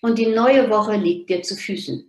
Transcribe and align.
und 0.00 0.18
die 0.18 0.26
neue 0.26 0.68
Woche 0.70 0.96
liegt 0.96 1.30
dir 1.30 1.42
zu 1.42 1.56
Füßen. 1.56 2.06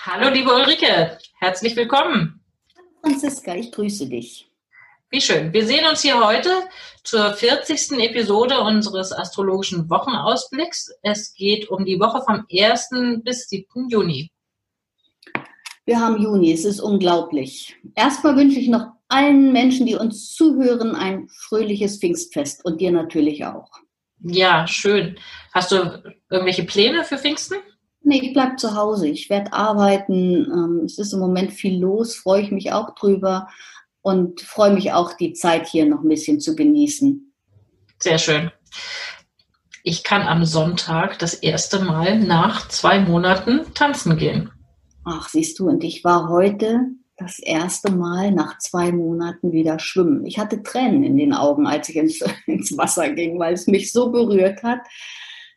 Hallo, 0.00 0.30
liebe 0.30 0.54
Ulrike, 0.54 1.18
herzlich 1.40 1.76
willkommen. 1.76 2.40
Franziska, 3.02 3.54
ich 3.54 3.72
grüße 3.72 4.08
dich. 4.08 4.48
Wie 5.10 5.20
schön. 5.20 5.52
Wir 5.52 5.66
sehen 5.66 5.86
uns 5.86 6.02
hier 6.02 6.24
heute 6.24 6.50
zur 7.04 7.32
40. 7.32 7.92
Episode 7.98 8.60
unseres 8.60 9.12
astrologischen 9.12 9.88
Wochenausblicks. 9.88 10.92
Es 11.02 11.34
geht 11.34 11.68
um 11.68 11.84
die 11.84 12.00
Woche 12.00 12.22
vom 12.22 12.46
1. 12.50 13.22
bis 13.22 13.48
7. 13.48 13.88
Juni. 13.88 14.30
Wir 15.84 16.00
haben 16.00 16.20
Juni, 16.20 16.52
es 16.52 16.64
ist 16.64 16.80
unglaublich. 16.80 17.76
Erstmal 17.94 18.36
wünsche 18.36 18.58
ich 18.58 18.68
noch 18.68 18.95
allen 19.08 19.52
Menschen, 19.52 19.86
die 19.86 19.94
uns 19.94 20.34
zuhören, 20.34 20.94
ein 20.94 21.28
fröhliches 21.28 21.98
Pfingstfest 21.98 22.64
und 22.64 22.80
dir 22.80 22.90
natürlich 22.92 23.44
auch. 23.44 23.70
Ja, 24.20 24.66
schön. 24.66 25.16
Hast 25.52 25.72
du 25.72 26.02
irgendwelche 26.30 26.64
Pläne 26.64 27.04
für 27.04 27.18
Pfingsten? 27.18 27.58
Nee, 28.02 28.20
ich 28.22 28.32
bleibe 28.32 28.56
zu 28.56 28.74
Hause. 28.74 29.08
Ich 29.08 29.30
werde 29.30 29.52
arbeiten. 29.52 30.44
Ähm, 30.44 30.82
es 30.84 30.98
ist 30.98 31.12
im 31.12 31.20
Moment 31.20 31.52
viel 31.52 31.80
los, 31.80 32.16
freue 32.16 32.42
ich 32.42 32.50
mich 32.50 32.72
auch 32.72 32.94
drüber 32.94 33.48
und 34.00 34.40
freue 34.40 34.72
mich 34.72 34.92
auch, 34.92 35.14
die 35.14 35.32
Zeit 35.32 35.66
hier 35.66 35.86
noch 35.86 36.02
ein 36.02 36.08
bisschen 36.08 36.40
zu 36.40 36.54
genießen. 36.54 37.32
Sehr 37.98 38.18
schön. 38.18 38.50
Ich 39.82 40.04
kann 40.04 40.22
am 40.22 40.44
Sonntag 40.44 41.18
das 41.18 41.34
erste 41.34 41.80
Mal 41.80 42.18
nach 42.18 42.68
zwei 42.68 43.00
Monaten 43.00 43.60
tanzen 43.74 44.16
gehen. 44.16 44.50
Ach, 45.04 45.28
siehst 45.28 45.58
du, 45.58 45.68
und 45.68 45.84
ich 45.84 46.02
war 46.04 46.28
heute 46.28 46.80
das 47.16 47.38
erste 47.38 47.92
Mal 47.92 48.30
nach 48.30 48.58
zwei 48.58 48.92
Monaten 48.92 49.52
wieder 49.52 49.78
schwimmen. 49.78 50.26
Ich 50.26 50.38
hatte 50.38 50.62
Tränen 50.62 51.02
in 51.02 51.16
den 51.16 51.32
Augen, 51.32 51.66
als 51.66 51.88
ich 51.88 51.96
ins, 51.96 52.20
ins 52.46 52.76
Wasser 52.76 53.10
ging, 53.10 53.38
weil 53.38 53.54
es 53.54 53.66
mich 53.66 53.92
so 53.92 54.10
berührt 54.10 54.62
hat. 54.62 54.80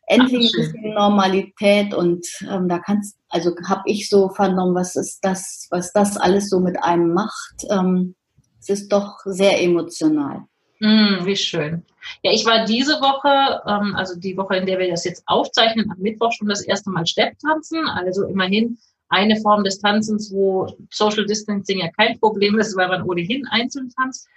Endlich 0.08 0.52
ein 0.56 0.62
bisschen 0.62 0.94
Normalität 0.94 1.94
und 1.94 2.26
ähm, 2.50 2.68
da 2.68 2.80
kannst, 2.80 3.18
also 3.30 3.54
habe 3.68 3.84
ich 3.86 4.10
so 4.10 4.30
vernommen, 4.30 4.74
was 4.74 4.96
ist 4.96 5.20
das, 5.22 5.68
was 5.70 5.94
das 5.94 6.18
alles 6.18 6.50
so 6.50 6.60
mit 6.60 6.82
einem 6.82 7.14
macht. 7.14 7.66
Ähm, 7.70 8.16
es 8.60 8.70
ist 8.70 8.92
doch 8.92 9.20
sehr 9.26 9.62
emotional. 9.62 10.46
Mm, 10.80 11.26
wie 11.26 11.36
schön. 11.36 11.84
Ja, 12.24 12.32
ich 12.32 12.46
war 12.46 12.66
diese 12.66 12.94
Woche, 13.02 13.62
ähm, 13.68 13.96
also 13.96 14.18
die 14.18 14.36
Woche, 14.36 14.56
in 14.56 14.66
der 14.66 14.80
wir 14.80 14.90
das 14.90 15.06
jetzt 15.06 15.24
aufzeichnen, 15.28 15.92
am 15.92 16.00
Mittwoch 16.00 16.32
schon 16.32 16.48
das 16.48 16.62
erste 16.62 16.90
Mal 16.90 17.06
Stepptanzen. 17.06 17.88
Also 17.88 18.26
immerhin 18.26 18.80
eine 19.10 19.36
Form 19.42 19.64
des 19.64 19.80
Tanzens, 19.80 20.32
wo 20.32 20.68
Social 20.92 21.26
Distancing 21.26 21.80
ja 21.80 21.90
kein 21.92 22.20
Problem 22.20 22.58
ist, 22.60 22.78
weil 22.78 22.88
man 22.88 23.04
ohnehin 23.04 23.46
einzeln 23.48 23.90
tanzt. 23.90 24.28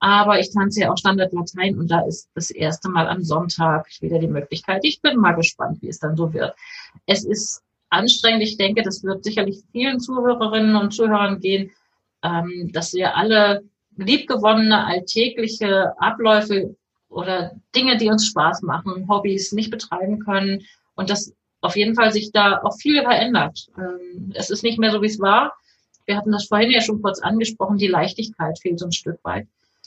Aber 0.00 0.40
ich 0.40 0.52
tanze 0.52 0.80
ja 0.80 0.90
auch 0.90 0.98
Standard 0.98 1.32
Latein 1.32 1.78
und 1.78 1.88
da 1.88 2.00
ist 2.00 2.28
das 2.34 2.50
erste 2.50 2.88
Mal 2.88 3.06
am 3.06 3.22
Sonntag 3.22 3.86
wieder 4.00 4.18
die 4.18 4.26
Möglichkeit. 4.26 4.80
Ich 4.82 5.00
bin 5.00 5.16
mal 5.16 5.32
gespannt, 5.32 5.80
wie 5.80 5.88
es 5.88 6.00
dann 6.00 6.16
so 6.16 6.32
wird. 6.32 6.54
Es 7.06 7.24
ist 7.24 7.62
anstrengend. 7.88 8.42
Ich 8.42 8.56
denke, 8.56 8.82
das 8.82 9.04
wird 9.04 9.22
sicherlich 9.22 9.62
vielen 9.70 10.00
Zuhörerinnen 10.00 10.74
und 10.74 10.92
Zuhörern 10.92 11.38
gehen, 11.38 11.70
ähm, 12.24 12.70
dass 12.72 12.94
wir 12.94 13.16
alle 13.16 13.62
liebgewonnene 13.96 14.86
alltägliche 14.86 15.92
Abläufe 15.98 16.74
oder 17.08 17.52
Dinge, 17.76 17.96
die 17.98 18.08
uns 18.08 18.26
Spaß 18.26 18.62
machen, 18.62 19.06
Hobbys 19.08 19.52
nicht 19.52 19.70
betreiben 19.70 20.18
können 20.18 20.62
und 20.94 21.10
das 21.10 21.32
auf 21.62 21.76
jeden 21.76 21.94
Fall 21.94 22.12
sich 22.12 22.32
da 22.32 22.60
auch 22.62 22.76
viel 22.76 23.02
verändert. 23.02 23.68
Ähm, 23.78 24.32
es 24.34 24.50
ist 24.50 24.62
nicht 24.62 24.78
mehr 24.78 24.90
so, 24.90 25.00
wie 25.00 25.06
es 25.06 25.20
war. 25.20 25.54
Wir 26.04 26.16
hatten 26.16 26.32
das 26.32 26.46
vorhin 26.46 26.70
ja 26.70 26.80
schon 26.80 27.00
kurz 27.00 27.20
angesprochen, 27.20 27.78
die 27.78 27.86
Leichtigkeit 27.86 28.58
fehlt 28.58 28.80
so 28.80 28.86
ein 28.86 28.92
Stück 28.92 29.18
weit. 29.22 29.46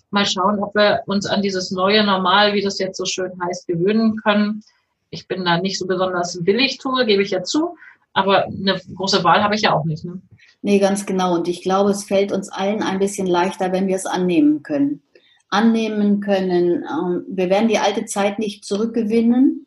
Mal 0.09 0.25
schauen, 0.25 0.63
ob 0.63 0.73
wir 0.73 1.01
uns 1.05 1.25
an 1.25 1.41
dieses 1.41 1.71
neue 1.71 2.03
Normal, 2.05 2.53
wie 2.53 2.61
das 2.61 2.79
jetzt 2.79 2.97
so 2.97 3.05
schön 3.05 3.31
heißt, 3.43 3.67
gewöhnen 3.67 4.15
können. 4.15 4.63
Ich 5.09 5.27
bin 5.27 5.43
da 5.43 5.59
nicht 5.59 5.77
so 5.77 5.85
besonders 5.85 6.45
willig 6.45 6.77
tue, 6.77 7.05
gebe 7.05 7.21
ich 7.21 7.31
ja 7.31 7.43
zu, 7.43 7.75
aber 8.13 8.45
eine 8.45 8.79
große 8.95 9.23
Wahl 9.25 9.43
habe 9.43 9.55
ich 9.55 9.61
ja 9.61 9.73
auch 9.73 9.83
nicht. 9.83 10.05
Ne? 10.05 10.21
Nee, 10.61 10.79
ganz 10.79 11.05
genau. 11.05 11.35
Und 11.35 11.49
ich 11.49 11.61
glaube, 11.61 11.91
es 11.91 12.05
fällt 12.05 12.31
uns 12.31 12.49
allen 12.49 12.81
ein 12.81 12.99
bisschen 12.99 13.27
leichter, 13.27 13.73
wenn 13.73 13.87
wir 13.87 13.97
es 13.97 14.05
annehmen 14.05 14.63
können. 14.63 15.01
Annehmen 15.49 16.21
können. 16.21 16.85
Ähm, 16.89 17.25
wir 17.27 17.49
werden 17.49 17.67
die 17.67 17.79
alte 17.79 18.05
Zeit 18.05 18.39
nicht 18.39 18.63
zurückgewinnen 18.63 19.65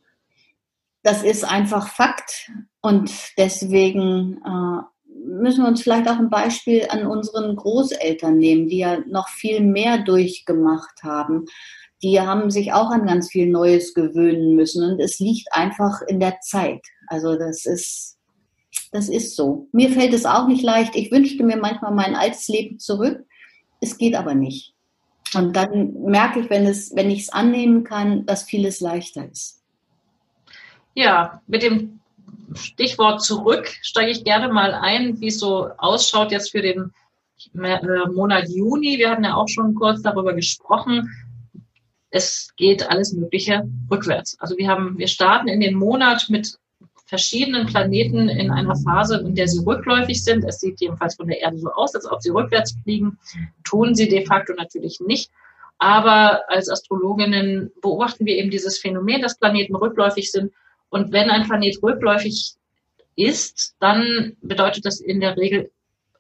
das 1.08 1.22
ist 1.22 1.42
einfach 1.42 1.88
Fakt 1.88 2.50
und 2.82 3.10
deswegen 3.38 4.42
äh, 4.44 4.82
müssen 5.24 5.62
wir 5.62 5.69
uns 5.69 5.80
vielleicht 5.80 6.06
auch 6.06 6.19
ein 6.19 6.28
Beispiel 6.28 6.86
an 6.91 7.06
unseren 7.06 7.56
Großeltern 7.56 8.36
nehmen, 8.36 8.69
die 8.69 8.78
ja 8.78 8.98
noch 9.08 9.30
viel 9.30 9.62
mehr 9.62 9.97
durchgemacht 10.02 11.02
haben. 11.02 11.47
Die 12.02 12.20
haben 12.20 12.50
sich 12.50 12.74
auch 12.74 12.91
an 12.91 13.06
ganz 13.06 13.30
viel 13.30 13.48
Neues 13.48 13.94
gewöhnen 13.94 14.54
müssen 14.54 14.84
und 14.84 15.00
es 15.00 15.18
liegt 15.18 15.48
einfach 15.50 16.02
in 16.02 16.20
der 16.20 16.41
Zeit. 16.41 16.82
Also 17.06 17.38
das 17.38 17.64
ist, 17.64 18.18
das 18.92 19.08
ist 19.08 19.34
so. 19.34 19.66
Mir 19.72 19.88
fällt 19.88 20.12
es 20.12 20.26
auch 20.26 20.47
nicht 20.47 20.62
leicht. 20.62 20.94
Ich 20.94 21.10
wünschte 21.10 21.42
mir 21.42 21.56
manchmal 21.56 21.94
mein 21.94 22.16
altes 22.16 22.48
Leben 22.48 22.78
zurück. 22.78 23.24
Es 23.80 23.97
geht 23.97 24.14
aber 24.14 24.34
nicht. 24.34 24.74
Und 25.34 25.56
dann 25.56 25.94
merke 26.02 26.41
ich, 26.41 26.50
wenn, 26.50 26.66
es, 26.66 26.94
wenn 26.94 27.10
ich 27.10 27.22
es 27.22 27.28
annehmen 27.30 27.82
kann, 27.82 28.26
dass 28.26 28.42
vieles 28.42 28.80
leichter 28.80 29.26
ist. 29.30 29.57
Ja, 30.98 31.41
mit 31.47 31.62
dem 31.62 32.00
Stichwort 32.54 33.22
zurück 33.22 33.69
steige 33.82 34.10
ich 34.10 34.25
gerne 34.25 34.53
mal 34.53 34.75
ein, 34.75 35.20
wie 35.20 35.28
es 35.28 35.38
so 35.38 35.69
ausschaut 35.78 36.32
jetzt 36.32 36.50
für 36.50 36.60
den 36.60 36.92
äh, 37.54 38.09
Monat 38.12 38.48
Juni. 38.48 38.98
Wir 38.98 39.10
hatten 39.10 39.22
ja 39.22 39.36
auch 39.36 39.47
schon 39.47 39.76
kurz 39.76 40.03
darüber 40.03 40.34
gesprochen. 40.34 41.09
Es 42.10 42.53
geht 42.56 42.91
alles 42.91 43.12
Mögliche 43.12 43.62
rückwärts. 43.88 44.36
Also 44.41 44.59
wir 44.59 44.66
haben, 44.66 44.98
wir 44.98 45.06
starten 45.06 45.47
in 45.47 45.60
den 45.60 45.76
Monat 45.76 46.26
mit 46.31 46.59
verschiedenen 47.06 47.66
Planeten 47.66 48.28
in 48.28 48.50
einer 48.50 48.75
Phase, 48.75 49.20
in 49.20 49.36
der 49.36 49.47
sie 49.47 49.65
rückläufig 49.65 50.25
sind. 50.25 50.44
Es 50.48 50.59
sieht 50.59 50.80
jedenfalls 50.80 51.15
von 51.15 51.28
der 51.28 51.41
Erde 51.41 51.59
so 51.59 51.70
aus, 51.70 51.94
als 51.94 52.10
ob 52.10 52.20
sie 52.22 52.30
rückwärts 52.30 52.75
fliegen. 52.82 53.20
Tun 53.62 53.94
sie 53.94 54.09
de 54.09 54.26
facto 54.26 54.53
natürlich 54.54 54.98
nicht. 54.98 55.30
Aber 55.78 56.42
als 56.48 56.69
Astrologinnen 56.69 57.70
beobachten 57.82 58.26
wir 58.26 58.34
eben 58.34 58.50
dieses 58.50 58.80
Phänomen, 58.80 59.22
dass 59.22 59.38
Planeten 59.38 59.76
rückläufig 59.76 60.32
sind 60.32 60.50
und 60.91 61.12
wenn 61.12 61.31
ein 61.31 61.44
Planet 61.44 61.82
rückläufig 61.82 62.54
ist, 63.16 63.75
dann 63.81 64.37
bedeutet 64.43 64.87
das 64.87 65.00
in 65.00 65.21
der 65.21 65.37
Regel 65.37 65.71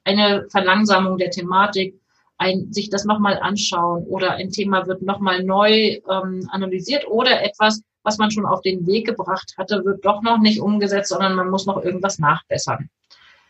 eine 0.04 0.46
Verlangsamung 0.50 1.18
der 1.18 1.30
Thematik, 1.30 2.00
ein, 2.38 2.72
sich 2.72 2.88
das 2.88 3.04
nochmal 3.04 3.38
anschauen 3.38 4.04
oder 4.04 4.32
ein 4.32 4.50
Thema 4.50 4.86
wird 4.86 5.02
nochmal 5.02 5.42
neu 5.42 6.00
ähm, 6.08 6.48
analysiert 6.50 7.06
oder 7.08 7.42
etwas, 7.42 7.82
was 8.04 8.18
man 8.18 8.30
schon 8.30 8.46
auf 8.46 8.62
den 8.62 8.86
Weg 8.86 9.06
gebracht 9.06 9.54
hatte, 9.58 9.84
wird 9.84 10.04
doch 10.04 10.22
noch 10.22 10.38
nicht 10.38 10.60
umgesetzt, 10.60 11.10
sondern 11.10 11.34
man 11.34 11.50
muss 11.50 11.66
noch 11.66 11.82
irgendwas 11.82 12.18
nachbessern. 12.18 12.88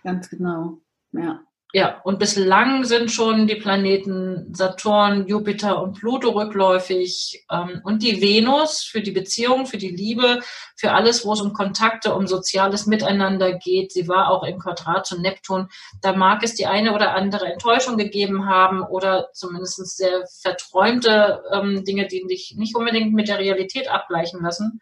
Ganz 0.03 0.31
genau, 0.31 0.79
ja. 1.13 1.41
Ja, 1.75 2.01
und 2.03 2.19
bislang 2.19 2.85
sind 2.85 3.11
schon 3.11 3.47
die 3.47 3.57
Planeten 3.57 4.55
Saturn, 4.55 5.27
Jupiter 5.27 5.83
und 5.83 5.99
Pluto 5.99 6.31
rückläufig 6.31 7.45
ähm, 7.51 7.83
und 7.85 8.03
die 8.03 8.23
Venus 8.23 8.85
für 8.85 9.03
die 9.03 9.11
Beziehung, 9.11 9.67
für 9.67 9.77
die 9.77 9.91
Liebe, 9.91 10.41
für 10.77 10.93
alles, 10.93 11.27
wo 11.27 11.35
es 11.35 11.43
um 11.43 11.53
Kontakte, 11.53 12.15
um 12.15 12.27
soziales 12.27 12.87
Miteinander 12.87 13.53
geht. 13.53 13.93
Sie 13.93 14.09
war 14.09 14.31
auch 14.31 14.45
im 14.45 14.59
Quadrat 14.59 15.07
zu 15.07 15.21
Neptun. 15.21 15.69
Da 16.01 16.15
mag 16.15 16.43
es 16.43 16.55
die 16.55 16.65
eine 16.65 16.95
oder 16.95 17.15
andere 17.15 17.53
Enttäuschung 17.53 17.99
gegeben 17.99 18.49
haben 18.49 18.83
oder 18.83 19.29
zumindest 19.35 19.95
sehr 19.95 20.25
verträumte 20.41 21.43
ähm, 21.53 21.85
Dinge, 21.85 22.07
die 22.07 22.25
sich 22.29 22.55
nicht 22.57 22.77
unbedingt 22.77 23.13
mit 23.13 23.29
der 23.29 23.41
Realität 23.41 23.91
abgleichen 23.91 24.41
lassen. 24.43 24.81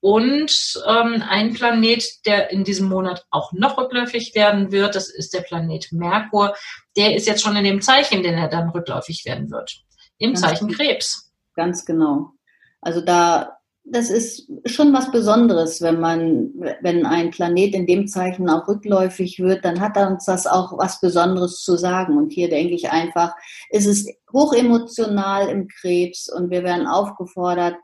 Und 0.00 0.80
ähm, 0.86 1.22
ein 1.28 1.54
Planet, 1.54 2.04
der 2.26 2.50
in 2.50 2.64
diesem 2.64 2.88
Monat 2.88 3.26
auch 3.30 3.52
noch 3.52 3.78
rückläufig 3.78 4.34
werden 4.34 4.70
wird, 4.70 4.94
das 4.94 5.08
ist 5.08 5.34
der 5.34 5.40
Planet 5.40 5.88
Merkur. 5.90 6.54
Der 6.96 7.16
ist 7.16 7.26
jetzt 7.26 7.42
schon 7.42 7.56
in 7.56 7.64
dem 7.64 7.80
Zeichen, 7.80 8.22
den 8.22 8.34
er 8.34 8.48
dann 8.48 8.70
rückläufig 8.70 9.24
werden 9.24 9.50
wird. 9.50 9.80
Im 10.18 10.34
ganz 10.34 10.40
Zeichen 10.42 10.68
Krebs. 10.68 11.32
Ganz 11.54 11.84
genau. 11.84 12.32
Also 12.80 13.00
da 13.00 13.56
das 13.88 14.10
ist 14.10 14.50
schon 14.66 14.92
was 14.92 15.12
Besonderes, 15.12 15.80
wenn 15.80 16.00
man, 16.00 16.52
wenn 16.80 17.06
ein 17.06 17.30
Planet 17.30 17.72
in 17.72 17.86
dem 17.86 18.08
Zeichen 18.08 18.48
auch 18.48 18.66
rückläufig 18.66 19.38
wird, 19.38 19.64
dann 19.64 19.80
hat 19.80 19.96
uns 19.96 20.24
das 20.24 20.46
auch 20.48 20.76
was 20.76 21.00
Besonderes 21.00 21.62
zu 21.62 21.76
sagen. 21.76 22.18
Und 22.18 22.32
hier 22.32 22.48
denke 22.48 22.74
ich 22.74 22.90
einfach, 22.90 23.34
es 23.70 23.86
ist 23.86 24.10
hochemotional 24.32 25.48
im 25.48 25.68
Krebs 25.68 26.28
und 26.28 26.50
wir 26.50 26.64
werden 26.64 26.88
aufgefordert, 26.88 27.76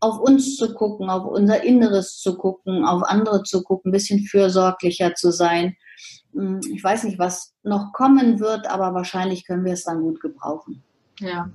auf 0.00 0.18
uns 0.18 0.56
zu 0.56 0.74
gucken, 0.74 1.10
auf 1.10 1.26
unser 1.26 1.62
Inneres 1.62 2.18
zu 2.18 2.36
gucken, 2.36 2.84
auf 2.84 3.02
andere 3.02 3.42
zu 3.42 3.62
gucken, 3.62 3.90
ein 3.90 3.92
bisschen 3.92 4.20
fürsorglicher 4.20 5.14
zu 5.14 5.30
sein. 5.30 5.76
Hm, 6.32 6.60
ich 6.72 6.82
weiß 6.82 7.04
nicht, 7.04 7.18
was 7.18 7.54
noch 7.62 7.92
kommen 7.92 8.40
wird, 8.40 8.68
aber 8.68 8.94
wahrscheinlich 8.94 9.46
können 9.46 9.64
wir 9.64 9.74
es 9.74 9.84
dann 9.84 10.00
gut 10.00 10.20
gebrauchen. 10.20 10.82
Ja, 11.20 11.50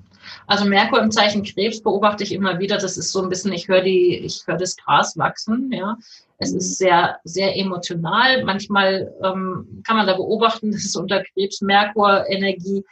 also 0.48 0.66
Merkur 0.66 1.02
im 1.02 1.12
Zeichen 1.12 1.44
Krebs 1.44 1.82
beobachte 1.82 2.24
ich 2.24 2.32
immer 2.32 2.60
wieder. 2.60 2.78
Das 2.78 2.98
ist 2.98 3.12
so 3.12 3.22
ein 3.22 3.30
bisschen, 3.30 3.52
ich 3.52 3.68
höre 3.68 3.82
die, 3.82 4.18
ich 4.18 4.44
höre 4.46 4.58
das 4.58 4.76
Gras 4.76 5.18
wachsen. 5.18 5.72
Ja, 5.72 5.98
es 6.38 6.52
ist 6.52 6.70
mhm. 6.70 6.86
sehr, 6.86 7.20
sehr 7.24 7.58
emotional. 7.58 8.44
Manchmal 8.44 9.14
ähm, 9.24 9.82
kann 9.86 9.98
man 9.98 10.08
da 10.08 10.16
beobachten, 10.16 10.72
dass 10.72 10.86
es 10.86 10.96
unter 10.96 11.24
Krebs 11.24 11.62
Merkur 11.62 12.26
Energie 12.30 12.84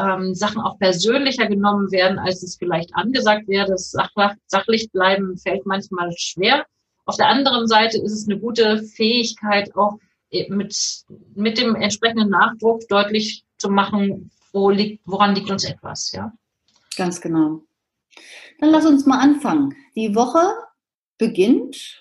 ähm, 0.00 0.34
Sachen 0.34 0.60
auch 0.60 0.78
persönlicher 0.78 1.46
genommen 1.46 1.90
werden, 1.90 2.18
als 2.18 2.42
es 2.42 2.56
vielleicht 2.56 2.94
angesagt 2.94 3.48
wäre. 3.48 3.66
Das 3.66 3.90
Sach 3.90 4.10
sachlich 4.46 4.90
bleiben 4.92 5.36
fällt 5.36 5.66
manchmal 5.66 6.10
schwer. 6.16 6.64
Auf 7.04 7.16
der 7.16 7.28
anderen 7.28 7.66
Seite 7.66 7.98
ist 7.98 8.12
es 8.12 8.28
eine 8.28 8.38
gute 8.38 8.82
Fähigkeit, 8.82 9.74
auch 9.74 9.98
mit, 10.48 10.76
mit 11.34 11.58
dem 11.58 11.74
entsprechenden 11.74 12.30
Nachdruck 12.30 12.86
deutlich 12.88 13.44
zu 13.58 13.68
machen, 13.68 14.30
wo 14.52 14.70
liegt, 14.70 15.02
woran 15.06 15.34
liegt 15.34 15.50
uns 15.50 15.64
etwas, 15.64 16.12
ja. 16.12 16.32
Ganz 16.96 17.20
genau. 17.20 17.62
Dann 18.58 18.70
lass 18.70 18.86
uns 18.86 19.06
mal 19.06 19.18
anfangen. 19.18 19.74
Die 19.96 20.14
Woche 20.14 20.52
beginnt 21.18 22.00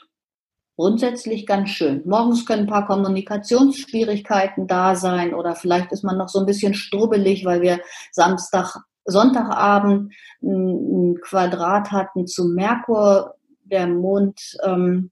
grundsätzlich 0.80 1.46
ganz 1.46 1.72
schön. 1.72 2.02
Morgens 2.06 2.46
können 2.46 2.62
ein 2.62 2.70
paar 2.70 2.88
Kommunikationsschwierigkeiten 2.88 4.66
da 4.66 4.96
sein 4.96 5.34
oder 5.34 5.54
vielleicht 5.54 5.92
ist 5.92 6.06
man 6.06 6.18
noch 6.18 6.30
so 6.30 6.40
ein 6.40 6.46
bisschen 6.46 6.74
strubbelig, 6.74 7.44
weil 7.44 7.62
wir 7.62 7.82
Samstag, 8.14 8.78
Sonntagabend 9.04 10.14
ein 10.42 11.20
Quadrat 11.22 11.92
hatten 11.92 12.28
zu 12.28 12.46
Merkur. 12.46 13.36
Der 13.66 13.88
Mond 13.88 14.58
ähm, 14.64 15.12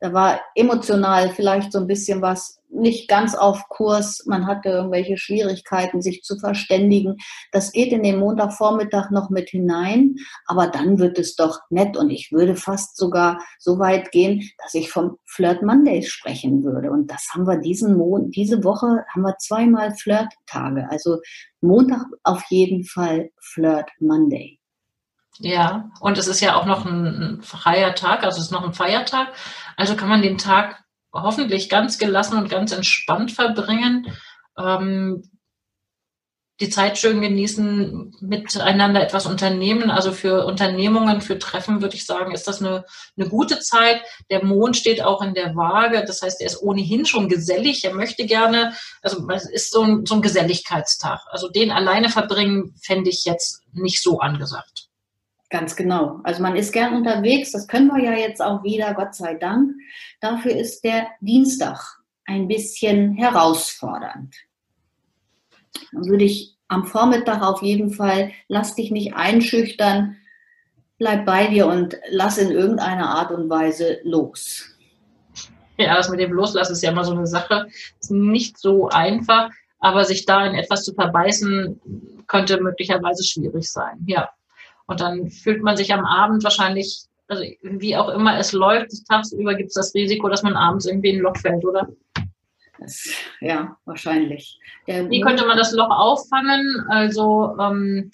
da 0.00 0.12
war 0.12 0.40
emotional 0.54 1.30
vielleicht 1.30 1.72
so 1.72 1.78
ein 1.78 1.86
bisschen 1.86 2.22
was 2.22 2.60
nicht 2.72 3.08
ganz 3.08 3.34
auf 3.34 3.68
Kurs. 3.68 4.24
Man 4.26 4.46
hatte 4.46 4.68
irgendwelche 4.70 5.16
Schwierigkeiten, 5.16 6.02
sich 6.02 6.22
zu 6.22 6.38
verständigen. 6.38 7.16
Das 7.52 7.72
geht 7.72 7.92
in 7.92 8.02
den 8.02 8.18
Montagvormittag 8.18 9.10
noch 9.10 9.28
mit 9.28 9.50
hinein, 9.50 10.16
aber 10.46 10.68
dann 10.68 10.98
wird 10.98 11.18
es 11.18 11.34
doch 11.34 11.60
nett 11.68 11.96
und 11.96 12.10
ich 12.10 12.32
würde 12.32 12.56
fast 12.56 12.96
sogar 12.96 13.40
so 13.58 13.78
weit 13.78 14.12
gehen, 14.12 14.48
dass 14.62 14.74
ich 14.74 14.90
vom 14.90 15.18
Flirt 15.26 15.62
Monday 15.62 16.02
sprechen 16.02 16.62
würde. 16.64 16.90
Und 16.90 17.10
das 17.10 17.28
haben 17.34 17.46
wir 17.46 17.58
diesen 17.58 17.96
Mon 17.96 18.30
diese 18.30 18.62
Woche 18.64 19.04
haben 19.12 19.22
wir 19.22 19.36
zweimal 19.38 19.94
Flirt-Tage. 19.94 20.88
Also 20.90 21.18
Montag 21.60 22.06
auf 22.22 22.42
jeden 22.50 22.84
Fall 22.84 23.30
Flirt 23.40 23.90
Monday. 23.98 24.59
Ja, 25.42 25.90
und 26.00 26.18
es 26.18 26.26
ist 26.26 26.40
ja 26.40 26.54
auch 26.54 26.66
noch 26.66 26.84
ein 26.84 27.40
freier 27.42 27.94
Tag, 27.94 28.24
also 28.24 28.38
es 28.38 28.46
ist 28.46 28.50
noch 28.50 28.62
ein 28.62 28.74
Feiertag. 28.74 29.28
Also 29.76 29.96
kann 29.96 30.10
man 30.10 30.20
den 30.20 30.36
Tag 30.36 30.84
hoffentlich 31.14 31.70
ganz 31.70 31.98
gelassen 31.98 32.36
und 32.36 32.50
ganz 32.50 32.72
entspannt 32.72 33.32
verbringen. 33.32 34.06
Ähm, 34.58 35.22
die 36.60 36.68
Zeit 36.68 36.98
schön 36.98 37.22
genießen, 37.22 38.16
miteinander 38.20 39.02
etwas 39.02 39.24
unternehmen. 39.24 39.90
Also 39.90 40.12
für 40.12 40.44
Unternehmungen, 40.44 41.22
für 41.22 41.38
Treffen 41.38 41.80
würde 41.80 41.96
ich 41.96 42.04
sagen, 42.04 42.32
ist 42.32 42.46
das 42.46 42.60
eine, 42.60 42.84
eine 43.16 43.30
gute 43.30 43.60
Zeit. 43.60 44.02
Der 44.30 44.44
Mond 44.44 44.76
steht 44.76 45.02
auch 45.02 45.22
in 45.22 45.32
der 45.32 45.56
Waage. 45.56 46.04
Das 46.06 46.20
heißt, 46.20 46.38
er 46.42 46.48
ist 46.48 46.60
ohnehin 46.60 47.06
schon 47.06 47.30
gesellig. 47.30 47.82
Er 47.86 47.94
möchte 47.94 48.26
gerne, 48.26 48.74
also 49.00 49.26
es 49.30 49.48
ist 49.48 49.72
so 49.72 49.82
ein, 49.82 50.04
so 50.04 50.16
ein 50.16 50.22
Geselligkeitstag. 50.22 51.20
Also 51.30 51.48
den 51.48 51.70
alleine 51.70 52.10
verbringen, 52.10 52.74
fände 52.82 53.08
ich 53.08 53.24
jetzt 53.24 53.62
nicht 53.72 54.02
so 54.02 54.18
angesagt. 54.18 54.89
Ganz 55.50 55.74
genau. 55.74 56.20
Also 56.22 56.42
man 56.42 56.54
ist 56.54 56.72
gern 56.72 56.94
unterwegs, 56.94 57.50
das 57.50 57.66
können 57.66 57.88
wir 57.88 58.02
ja 58.02 58.12
jetzt 58.12 58.40
auch 58.40 58.62
wieder, 58.62 58.94
Gott 58.94 59.16
sei 59.16 59.34
Dank. 59.34 59.72
Dafür 60.20 60.52
ist 60.52 60.84
der 60.84 61.08
Dienstag 61.20 62.00
ein 62.24 62.46
bisschen 62.46 63.14
herausfordernd. 63.14 64.34
Dann 65.92 66.06
würde 66.06 66.24
ich 66.24 66.56
am 66.68 66.86
Vormittag 66.86 67.42
auf 67.42 67.62
jeden 67.62 67.90
Fall, 67.90 68.30
lass 68.46 68.76
dich 68.76 68.92
nicht 68.92 69.14
einschüchtern, 69.14 70.16
bleib 70.98 71.26
bei 71.26 71.48
dir 71.48 71.66
und 71.66 71.96
lass 72.10 72.38
in 72.38 72.52
irgendeiner 72.52 73.08
Art 73.08 73.32
und 73.32 73.50
Weise 73.50 73.98
los. 74.04 74.70
Ja, 75.78 75.96
das 75.96 76.10
mit 76.10 76.20
dem 76.20 76.32
Loslassen 76.32 76.74
ist 76.74 76.82
ja 76.82 76.92
immer 76.92 77.04
so 77.04 77.12
eine 77.12 77.26
Sache. 77.26 77.66
Ist 77.98 78.12
nicht 78.12 78.56
so 78.58 78.88
einfach, 78.90 79.50
aber 79.80 80.04
sich 80.04 80.26
da 80.26 80.46
in 80.46 80.54
etwas 80.54 80.84
zu 80.84 80.94
verbeißen, 80.94 81.80
könnte 82.28 82.60
möglicherweise 82.60 83.24
schwierig 83.24 83.68
sein. 83.68 83.98
Ja. 84.06 84.28
Und 84.90 85.00
dann 85.00 85.30
fühlt 85.30 85.62
man 85.62 85.76
sich 85.76 85.94
am 85.94 86.04
Abend 86.04 86.42
wahrscheinlich, 86.42 87.04
also 87.28 87.44
wie 87.62 87.96
auch 87.96 88.08
immer 88.08 88.36
es 88.38 88.50
läuft, 88.50 88.90
tagsüber 89.08 89.54
gibt 89.54 89.68
es 89.68 89.74
das 89.74 89.94
Risiko, 89.94 90.28
dass 90.28 90.42
man 90.42 90.56
abends 90.56 90.84
irgendwie 90.84 91.10
in 91.10 91.18
ein 91.18 91.22
Loch 91.22 91.36
fällt, 91.36 91.64
oder? 91.64 91.86
Das, 92.76 93.08
ja, 93.40 93.76
wahrscheinlich. 93.84 94.58
Der 94.88 95.08
wie 95.08 95.20
könnte 95.20 95.46
man 95.46 95.56
das 95.56 95.70
Loch 95.70 95.90
auffangen? 95.90 96.86
Also 96.88 97.56
ähm, 97.60 98.10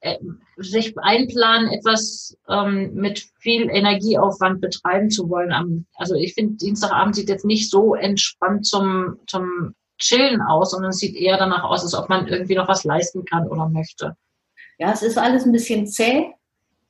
äh, 0.00 0.18
sich 0.58 0.94
einplanen, 0.98 1.70
etwas 1.70 2.36
ähm, 2.46 2.92
mit 2.92 3.26
viel 3.38 3.70
Energieaufwand 3.70 4.60
betreiben 4.60 5.08
zu 5.08 5.30
wollen. 5.30 5.86
Also 5.94 6.14
ich 6.14 6.34
finde, 6.34 6.58
Dienstagabend 6.58 7.16
sieht 7.16 7.30
jetzt 7.30 7.46
nicht 7.46 7.70
so 7.70 7.94
entspannt 7.94 8.66
zum, 8.66 9.16
zum 9.26 9.74
Chillen 9.96 10.42
aus, 10.42 10.72
sondern 10.72 10.90
es 10.90 10.98
sieht 10.98 11.16
eher 11.16 11.38
danach 11.38 11.64
aus, 11.64 11.84
als 11.84 11.94
ob 11.94 12.10
man 12.10 12.28
irgendwie 12.28 12.54
noch 12.54 12.68
was 12.68 12.84
leisten 12.84 13.24
kann 13.24 13.48
oder 13.48 13.70
möchte. 13.70 14.14
Ja, 14.78 14.92
es 14.92 15.02
ist 15.02 15.18
alles 15.18 15.44
ein 15.44 15.52
bisschen 15.52 15.86
zäh, 15.86 16.32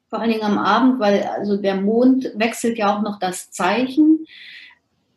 vor 0.09 0.21
allen 0.21 0.31
Dingen 0.31 0.43
am 0.43 0.59
Abend, 0.59 1.01
weil 1.01 1.23
also 1.23 1.57
der 1.57 1.77
Mond 1.77 2.33
wechselt 2.35 2.79
ja 2.79 2.97
auch 2.97 3.03
noch 3.03 3.19
das 3.19 3.51
Zeichen. 3.51 4.27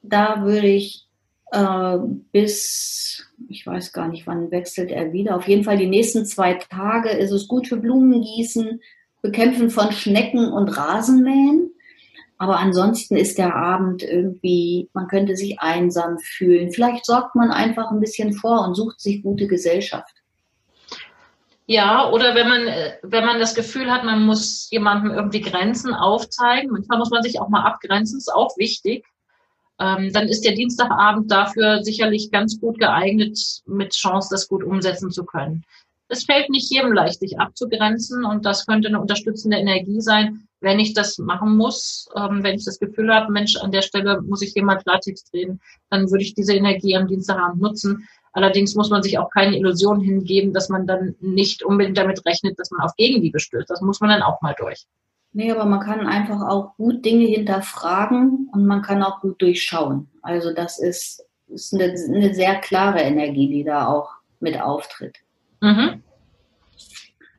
Da 0.01 0.44
würde 0.44 0.68
ich 0.68 1.07
äh, 1.51 1.98
bis, 2.31 3.27
ich 3.48 3.66
weiß 3.66 3.94
gar 3.94 4.07
nicht, 4.07 4.27
wann 4.27 4.51
wechselt 4.51 4.92
er 4.92 5.13
wieder. 5.13 5.36
Auf 5.36 5.48
jeden 5.48 5.63
Fall 5.63 5.77
die 5.77 5.88
nächsten 5.88 6.25
zwei 6.25 6.56
Tage 6.56 7.10
ist 7.10 7.31
es 7.31 7.48
gut 7.48 7.68
für 7.68 7.77
Blumengießen, 7.77 8.81
Bekämpfen 9.21 9.69
von 9.69 9.92
Schnecken 9.92 10.52
und 10.52 10.69
Rasenmähen. 10.69 11.71
Aber 12.38 12.57
ansonsten 12.59 13.18
ist 13.18 13.38
der 13.38 13.54
Abend 13.54 14.02
irgendwie, 14.02 14.90
man 14.94 15.07
könnte 15.07 15.35
sich 15.35 15.59
einsam 15.59 16.19
fühlen. 16.19 16.71
Vielleicht 16.71 17.06
sorgt 17.06 17.35
man 17.35 17.52
einfach 17.52 17.92
ein 17.92 17.99
bisschen 17.99 18.31
vor 18.31 18.66
und 18.66 18.76
sucht 18.76 19.02
sich 19.02 19.21
gute 19.21 19.47
Gesellschaft. 19.47 20.19
Ja, 21.71 22.09
oder 22.09 22.33
wenn 22.33 22.49
man, 22.49 22.68
äh, 22.68 22.97
wenn 23.04 23.26
man 23.26 23.40
das 23.40 23.54
Gefühl 23.54 23.92
hat, 23.92 24.04
man 24.04 24.26
muss 24.26 24.71
jemandem 24.71 25.11
irgendwie 25.11 25.42
Grenzen 25.42 25.94
aufzeigen, 25.94 26.71
manchmal 26.71 26.97
muss 26.97 27.11
man 27.11 27.21
sich 27.21 27.40
auch 27.40 27.47
mal 27.47 27.61
abgrenzen, 27.61 28.18
ist 28.18 28.33
auch 28.33 28.57
wichtig, 28.57 29.06
ähm, 29.80 30.11
dann 30.11 30.28
ist 30.28 30.45
der 30.45 30.54
Dienstagabend 30.56 31.30
dafür 31.30 31.83
sicherlich 31.83 32.31
ganz 32.31 32.59
gut 32.59 32.80
geeignet, 32.80 33.38
mit 33.68 33.94
Chance, 33.94 34.30
das 34.31 34.47
gut 34.47 34.64
umsetzen 34.64 35.11
zu 35.11 35.26
können. 35.26 35.64
Es 36.07 36.23
fällt 36.23 36.49
nicht 36.49 36.71
jedem 36.71 36.92
leicht, 36.92 37.19
sich 37.19 37.40
abzugrenzen 37.40 38.26
und 38.26 38.47
das 38.47 38.66
könnte 38.66 38.88
eine 38.88 38.99
unterstützende 38.99 39.57
Energie 39.57 40.02
sein, 40.02 40.47
wenn 40.61 40.80
ich 40.80 40.94
das 40.94 41.18
machen 41.18 41.56
muss, 41.56 42.09
ähm, 42.16 42.44
wenn 42.44 42.56
ich 42.56 42.66
das 42.66 42.80
Gefühl 42.80 43.13
habe, 43.13 43.31
Mensch, 43.31 43.56
an 43.57 43.71
der 43.71 43.81
Stelle 43.81 44.21
muss 44.21 44.42
ich 44.42 44.56
mal 44.61 44.75
Klartext 44.75 45.33
reden, 45.33 45.61
dann 45.89 46.09
würde 46.11 46.23
ich 46.23 46.33
diese 46.33 46.54
Energie 46.54 46.95
am 46.95 47.07
Dienstagabend 47.07 47.61
nutzen. 47.61 48.07
Allerdings 48.33 48.75
muss 48.75 48.89
man 48.89 49.01
sich 49.01 49.18
auch 49.18 49.30
keine 49.31 49.57
Illusion 49.57 50.01
hingeben, 50.01 50.54
dass 50.54 50.69
man 50.69 50.85
dann 50.85 51.16
nicht 51.19 51.63
unbedingt 51.63 51.97
damit 51.97 52.25
rechnet, 52.25 52.59
dass 52.59 52.71
man 52.71 52.81
auf 52.81 52.95
Gegenliebe 52.95 53.39
stößt. 53.39 53.69
Das 53.69 53.81
muss 53.81 54.01
man 54.01 54.09
dann 54.09 54.21
auch 54.21 54.42
mal 54.42 54.56
durch. 54.57 54.85
Nee, 55.31 55.51
aber 55.51 55.66
man 55.66 55.80
kann 55.80 56.07
einfach 56.07 56.42
auch 56.42 56.75
gut 56.75 57.06
Dinge 57.06 57.25
hinterfragen 57.25 58.49
und 58.51 58.66
man 58.66 58.81
kann 58.81 59.04
auch 59.04 59.21
gut 59.21 59.42
durchschauen. 59.42 60.09
Also 60.21 60.54
das 60.54 60.80
ist, 60.80 61.23
ist 61.47 61.73
eine, 61.73 61.85
eine 61.85 62.33
sehr 62.33 62.56
klare 62.56 63.01
Energie, 63.01 63.47
die 63.47 63.63
da 63.63 63.87
auch 63.87 64.09
mit 64.39 64.59
auftritt. 64.59 65.18
Mhm. 65.61 66.04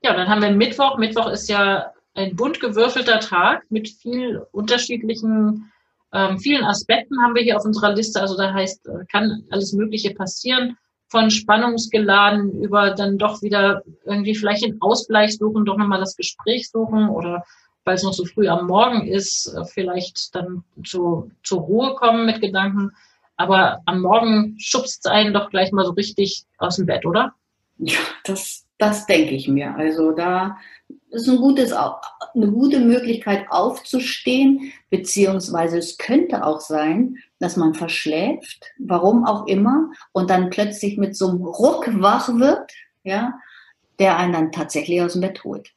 Ja, 0.03 0.15
dann 0.15 0.29
haben 0.29 0.43
wir 0.43 0.50
Mittwoch. 0.50 0.99
Mittwoch 0.99 1.29
ist 1.29 1.49
ja 1.49 1.93
ein 2.14 2.37
bunt 2.37 2.61
gewürfelter 2.61 3.21
Tag 3.21 3.71
mit 3.71 3.88
viel 3.88 4.43
unterschiedlichen 4.52 5.71
ähm, 6.12 6.38
vielen 6.38 6.64
Aspekten 6.64 7.23
haben 7.23 7.35
wir 7.35 7.43
hier 7.43 7.57
auf 7.57 7.64
unserer 7.64 7.95
Liste. 7.95 8.21
Also 8.21 8.37
da 8.37 8.52
heißt, 8.52 8.87
äh, 8.88 9.05
kann 9.11 9.45
alles 9.50 9.73
Mögliche 9.73 10.12
passieren. 10.12 10.76
Von 11.09 11.31
spannungsgeladen 11.31 12.62
über 12.62 12.90
dann 12.90 13.19
doch 13.19 13.43
wieder 13.43 13.83
irgendwie 14.05 14.35
vielleicht 14.35 14.64
den 14.64 14.81
Ausgleich 14.81 15.37
suchen, 15.37 15.64
doch 15.64 15.76
nochmal 15.76 15.99
das 15.99 16.17
Gespräch 16.17 16.71
suchen 16.71 17.09
oder 17.09 17.45
weil 17.85 17.97
es 17.97 18.05
noch 18.05 18.12
so 18.12 18.25
früh 18.25 18.47
am 18.47 18.67
Morgen 18.67 19.07
ist, 19.07 19.52
äh, 19.55 19.64
vielleicht 19.64 20.35
dann 20.35 20.64
zu, 20.85 21.31
zur 21.43 21.61
Ruhe 21.61 21.95
kommen 21.95 22.26
mit 22.26 22.40
Gedanken. 22.40 22.90
Aber 23.37 23.81
am 23.87 24.02
Morgen 24.02 24.57
schubst 24.59 25.07
es 25.07 25.11
einen 25.11 25.33
doch 25.33 25.50
gleich 25.50 25.73
mal 25.73 25.85
so 25.85 25.93
richtig 25.93 26.45
aus 26.59 26.76
dem 26.76 26.87
Bett, 26.87 27.07
oder? 27.07 27.35
Ja, 27.79 27.99
das, 28.25 28.67
das 28.79 29.07
denke 29.07 29.35
ich 29.35 29.49
mir. 29.49 29.75
Also 29.76 30.12
da 30.12 30.59
ist 31.11 31.29
ein 31.29 31.37
gutes, 31.37 31.73
eine 31.73 32.50
gute 32.50 32.81
Möglichkeit 32.81 33.47
aufzustehen, 33.50 34.73
beziehungsweise 34.90 35.79
es 35.79 35.99
könnte 35.99 36.45
auch 36.45 36.61
sein, 36.61 37.17
dass 37.38 37.57
man 37.57 37.75
verschläft, 37.75 38.64
warum 38.79 39.26
auch 39.26 39.47
immer, 39.47 39.90
und 40.12 40.31
dann 40.31 40.50
plötzlich 40.50 40.97
mit 40.99 41.17
so 41.17 41.29
einem 41.29 41.45
Ruck 41.45 41.88
wach 42.00 42.29
wird, 42.29 42.71
ja, 43.02 43.35
der 43.99 44.17
einen 44.19 44.33
dann 44.33 44.52
tatsächlich 44.52 45.02
aus 45.02 45.12
dem 45.12 45.23
Bett 45.23 45.45
holt. 45.45 45.73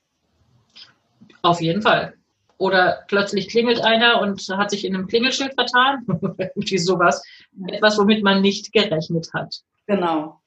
Auf 1.41 1.61
jeden 1.61 1.81
Fall. 1.81 2.13
Oder 2.57 3.03
plötzlich 3.07 3.49
klingelt 3.49 3.81
einer 3.81 4.21
und 4.21 4.47
hat 4.49 4.69
sich 4.69 4.85
in 4.85 4.95
einem 4.95 5.07
Klingelschild 5.07 5.53
vertan. 5.55 6.05
Irgendwie 6.37 6.77
sowas. 6.77 7.21
Etwas, 7.67 7.97
womit 7.97 8.23
man 8.23 8.41
nicht 8.41 8.71
gerechnet 8.71 9.29
hat. 9.33 9.61
Genau. 9.87 10.39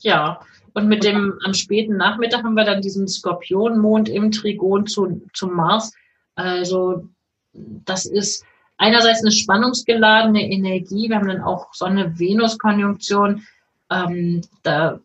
Ja, 0.00 0.40
und 0.74 0.88
mit 0.88 1.04
dem 1.04 1.38
am 1.44 1.54
späten 1.54 1.96
Nachmittag 1.96 2.42
haben 2.42 2.54
wir 2.54 2.64
dann 2.64 2.82
diesen 2.82 3.06
Skorpionmond 3.08 4.08
im 4.08 4.30
Trigon 4.32 4.86
zu, 4.86 5.22
zum 5.32 5.54
Mars. 5.54 5.92
Also 6.34 7.08
das 7.52 8.06
ist 8.06 8.44
einerseits 8.76 9.22
eine 9.22 9.30
spannungsgeladene 9.30 10.50
Energie. 10.50 11.08
Wir 11.08 11.16
haben 11.16 11.28
dann 11.28 11.42
auch 11.42 11.72
Sonne-Venus-Konjunktion. 11.72 13.46
Ähm, 13.90 14.40
da, 14.64 14.98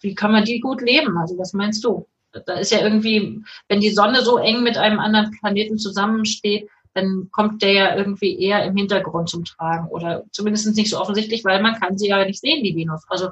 wie 0.00 0.14
kann 0.14 0.32
man 0.32 0.44
die 0.44 0.60
gut 0.60 0.80
leben? 0.80 1.18
Also 1.18 1.36
was 1.36 1.52
meinst 1.52 1.84
du? 1.84 2.06
Da 2.46 2.54
ist 2.54 2.70
ja 2.70 2.80
irgendwie, 2.80 3.42
wenn 3.68 3.80
die 3.80 3.90
Sonne 3.90 4.22
so 4.22 4.38
eng 4.38 4.62
mit 4.62 4.76
einem 4.76 5.00
anderen 5.00 5.32
Planeten 5.32 5.78
zusammensteht, 5.78 6.68
dann 6.94 7.28
kommt 7.32 7.62
der 7.62 7.72
ja 7.72 7.96
irgendwie 7.96 8.38
eher 8.38 8.64
im 8.64 8.76
Hintergrund 8.76 9.28
zum 9.28 9.44
Tragen 9.44 9.88
oder 9.88 10.24
zumindest 10.30 10.74
nicht 10.76 10.90
so 10.90 11.00
offensichtlich, 11.00 11.44
weil 11.44 11.60
man 11.60 11.74
kann 11.74 11.98
sie 11.98 12.08
ja 12.08 12.24
nicht 12.24 12.40
sehen, 12.40 12.62
die 12.62 12.74
Venus. 12.74 13.02
Also 13.08 13.30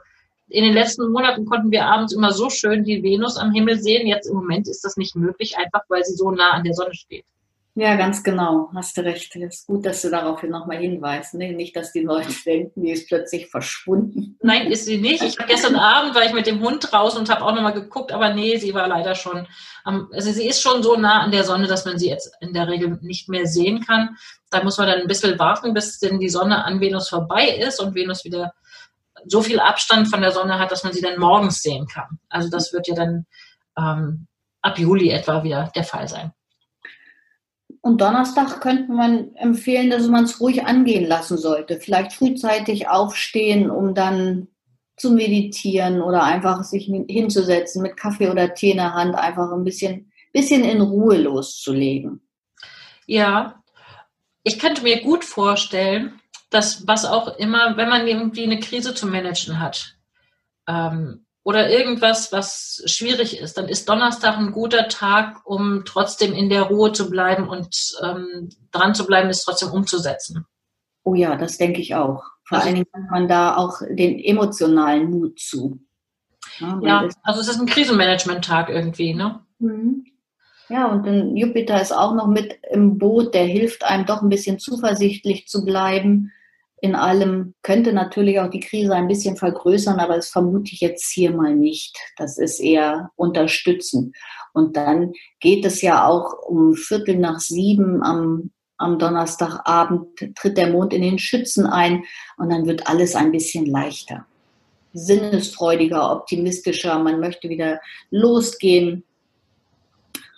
in 0.54 0.62
den 0.62 0.72
letzten 0.72 1.10
Monaten 1.10 1.46
konnten 1.46 1.72
wir 1.72 1.86
abends 1.86 2.12
immer 2.12 2.30
so 2.30 2.48
schön 2.48 2.84
die 2.84 3.02
Venus 3.02 3.36
am 3.36 3.50
Himmel 3.50 3.80
sehen. 3.80 4.06
Jetzt 4.06 4.28
im 4.28 4.36
Moment 4.36 4.68
ist 4.68 4.84
das 4.84 4.96
nicht 4.96 5.16
möglich, 5.16 5.58
einfach 5.58 5.82
weil 5.88 6.04
sie 6.04 6.14
so 6.14 6.30
nah 6.30 6.50
an 6.50 6.62
der 6.62 6.74
Sonne 6.74 6.94
steht. 6.94 7.24
Ja, 7.76 7.96
ganz 7.96 8.22
genau. 8.22 8.70
Hast 8.72 8.96
du 8.96 9.00
recht. 9.00 9.34
Es 9.34 9.56
ist 9.56 9.66
gut, 9.66 9.84
dass 9.84 10.02
du 10.02 10.10
darauf 10.10 10.40
nochmal 10.44 10.76
hinweist. 10.76 11.34
Ne? 11.34 11.52
Nicht, 11.52 11.74
dass 11.74 11.90
die 11.90 12.02
Leute 12.02 12.32
denken, 12.46 12.82
die 12.82 12.92
ist 12.92 13.08
plötzlich 13.08 13.48
verschwunden. 13.48 14.38
Nein, 14.42 14.70
ist 14.70 14.84
sie 14.84 14.98
nicht. 14.98 15.24
Ich, 15.24 15.36
gestern 15.38 15.74
Abend 15.74 16.14
war 16.14 16.24
ich 16.24 16.32
mit 16.32 16.46
dem 16.46 16.60
Hund 16.60 16.86
draußen 16.88 17.18
und 17.18 17.28
habe 17.28 17.44
auch 17.44 17.52
nochmal 17.52 17.72
geguckt, 17.72 18.12
aber 18.12 18.32
nee, 18.32 18.58
sie 18.58 18.74
war 18.74 18.86
leider 18.86 19.16
schon, 19.16 19.48
also 19.82 20.30
sie 20.30 20.46
ist 20.46 20.62
schon 20.62 20.84
so 20.84 20.94
nah 20.96 21.22
an 21.22 21.32
der 21.32 21.42
Sonne, 21.42 21.66
dass 21.66 21.84
man 21.84 21.98
sie 21.98 22.10
jetzt 22.10 22.32
in 22.38 22.52
der 22.52 22.68
Regel 22.68 22.96
nicht 23.02 23.28
mehr 23.28 23.46
sehen 23.46 23.84
kann. 23.84 24.16
Da 24.52 24.62
muss 24.62 24.78
man 24.78 24.86
dann 24.86 25.00
ein 25.00 25.08
bisschen 25.08 25.36
warten, 25.40 25.74
bis 25.74 25.98
denn 25.98 26.20
die 26.20 26.28
Sonne 26.28 26.64
an 26.64 26.78
Venus 26.78 27.08
vorbei 27.08 27.48
ist 27.48 27.80
und 27.80 27.96
Venus 27.96 28.24
wieder 28.24 28.54
so 29.26 29.42
viel 29.42 29.60
Abstand 29.60 30.08
von 30.08 30.20
der 30.20 30.32
Sonne 30.32 30.58
hat, 30.58 30.70
dass 30.70 30.84
man 30.84 30.92
sie 30.92 31.00
dann 31.00 31.18
morgens 31.18 31.62
sehen 31.62 31.86
kann. 31.86 32.18
Also 32.28 32.48
das 32.50 32.72
wird 32.72 32.88
ja 32.88 32.94
dann 32.94 33.26
ähm, 33.78 34.26
ab 34.62 34.78
Juli 34.78 35.10
etwa 35.10 35.42
wieder 35.42 35.70
der 35.74 35.84
Fall 35.84 36.08
sein. 36.08 36.32
Und 37.80 38.00
Donnerstag 38.00 38.60
könnte 38.60 38.92
man 38.92 39.34
empfehlen, 39.34 39.90
dass 39.90 40.08
man 40.08 40.24
es 40.24 40.40
ruhig 40.40 40.64
angehen 40.64 41.06
lassen 41.06 41.36
sollte. 41.36 41.78
Vielleicht 41.78 42.14
frühzeitig 42.14 42.88
aufstehen, 42.88 43.70
um 43.70 43.94
dann 43.94 44.48
zu 44.96 45.12
meditieren 45.12 46.00
oder 46.00 46.22
einfach 46.22 46.64
sich 46.64 46.86
hinzusetzen 47.08 47.82
mit 47.82 47.96
Kaffee 47.96 48.30
oder 48.30 48.54
Tee 48.54 48.70
in 48.70 48.78
der 48.78 48.94
Hand, 48.94 49.14
einfach 49.16 49.52
ein 49.52 49.64
bisschen, 49.64 50.10
bisschen 50.32 50.64
in 50.64 50.80
Ruhe 50.80 51.18
loszulegen. 51.18 52.26
Ja, 53.06 53.62
ich 54.44 54.58
könnte 54.58 54.82
mir 54.82 55.02
gut 55.02 55.24
vorstellen, 55.24 56.20
dass 56.54 56.86
was 56.86 57.04
auch 57.04 57.36
immer, 57.36 57.76
wenn 57.76 57.88
man 57.88 58.06
irgendwie 58.06 58.44
eine 58.44 58.60
Krise 58.60 58.94
zu 58.94 59.06
managen 59.08 59.58
hat 59.58 59.96
ähm, 60.68 61.26
oder 61.42 61.68
irgendwas, 61.68 62.32
was 62.32 62.82
schwierig 62.86 63.40
ist, 63.40 63.58
dann 63.58 63.68
ist 63.68 63.88
Donnerstag 63.88 64.38
ein 64.38 64.52
guter 64.52 64.88
Tag, 64.88 65.44
um 65.44 65.82
trotzdem 65.84 66.32
in 66.32 66.48
der 66.48 66.62
Ruhe 66.62 66.92
zu 66.92 67.10
bleiben 67.10 67.48
und 67.48 67.76
ähm, 68.02 68.50
dran 68.70 68.94
zu 68.94 69.04
bleiben, 69.04 69.28
es 69.28 69.42
trotzdem 69.42 69.70
umzusetzen. 69.70 70.46
Oh 71.02 71.14
ja, 71.14 71.36
das 71.36 71.58
denke 71.58 71.80
ich 71.80 71.96
auch. 71.96 72.22
Vor 72.46 72.58
also, 72.58 72.68
allen 72.68 72.76
Dingen 72.76 72.88
hat 72.94 73.10
man 73.10 73.28
da 73.28 73.56
auch 73.56 73.80
den 73.90 74.18
emotionalen 74.20 75.10
Mut 75.10 75.40
zu. 75.40 75.80
Ja, 76.60 76.80
ja 76.82 77.08
also 77.24 77.40
es 77.40 77.48
ist 77.48 77.60
ein 77.60 77.66
Krisenmanagement-Tag 77.66 78.68
irgendwie, 78.70 79.12
ne? 79.12 79.44
Mhm. 79.58 80.06
Ja, 80.68 80.86
und 80.86 81.04
dann 81.04 81.36
Jupiter 81.36 81.82
ist 81.82 81.92
auch 81.92 82.14
noch 82.14 82.28
mit 82.28 82.58
im 82.70 82.96
Boot, 82.96 83.34
der 83.34 83.44
hilft 83.44 83.84
einem 83.84 84.06
doch 84.06 84.22
ein 84.22 84.30
bisschen 84.30 84.58
zuversichtlich 84.58 85.46
zu 85.46 85.64
bleiben 85.64 86.30
in 86.84 86.94
allem 86.94 87.54
könnte 87.62 87.94
natürlich 87.94 88.40
auch 88.40 88.50
die 88.50 88.60
Krise 88.60 88.94
ein 88.94 89.08
bisschen 89.08 89.38
vergrößern, 89.38 89.98
aber 90.00 90.16
das 90.16 90.28
vermute 90.28 90.74
ich 90.74 90.82
jetzt 90.82 91.10
hier 91.10 91.30
mal 91.30 91.56
nicht. 91.56 91.96
Das 92.18 92.36
ist 92.36 92.60
eher 92.60 93.10
unterstützen. 93.16 94.12
Und 94.52 94.76
dann 94.76 95.14
geht 95.40 95.64
es 95.64 95.80
ja 95.80 96.06
auch 96.06 96.42
um 96.46 96.74
Viertel 96.74 97.16
nach 97.16 97.40
sieben 97.40 98.02
am, 98.02 98.50
am 98.76 98.98
Donnerstagabend, 98.98 100.36
tritt 100.36 100.58
der 100.58 100.72
Mond 100.72 100.92
in 100.92 101.00
den 101.00 101.18
Schützen 101.18 101.64
ein 101.64 102.04
und 102.36 102.50
dann 102.50 102.66
wird 102.66 102.86
alles 102.86 103.16
ein 103.16 103.32
bisschen 103.32 103.64
leichter. 103.64 104.26
Sinnesfreudiger, 104.92 106.12
optimistischer, 106.12 106.98
man 106.98 107.18
möchte 107.18 107.48
wieder 107.48 107.80
losgehen. 108.10 109.04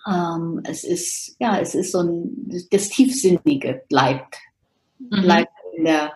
Ähm, 0.07 0.61
es 0.63 0.85
ist, 0.85 1.35
ja, 1.41 1.59
es 1.59 1.75
ist 1.75 1.91
so 1.91 2.03
ein, 2.03 2.69
das 2.71 2.89
Tiefsinnige 2.91 3.83
bleibt, 3.89 4.37
mhm. 5.01 5.23
bleibt 5.23 5.51
in 5.77 5.87
der 5.87 6.13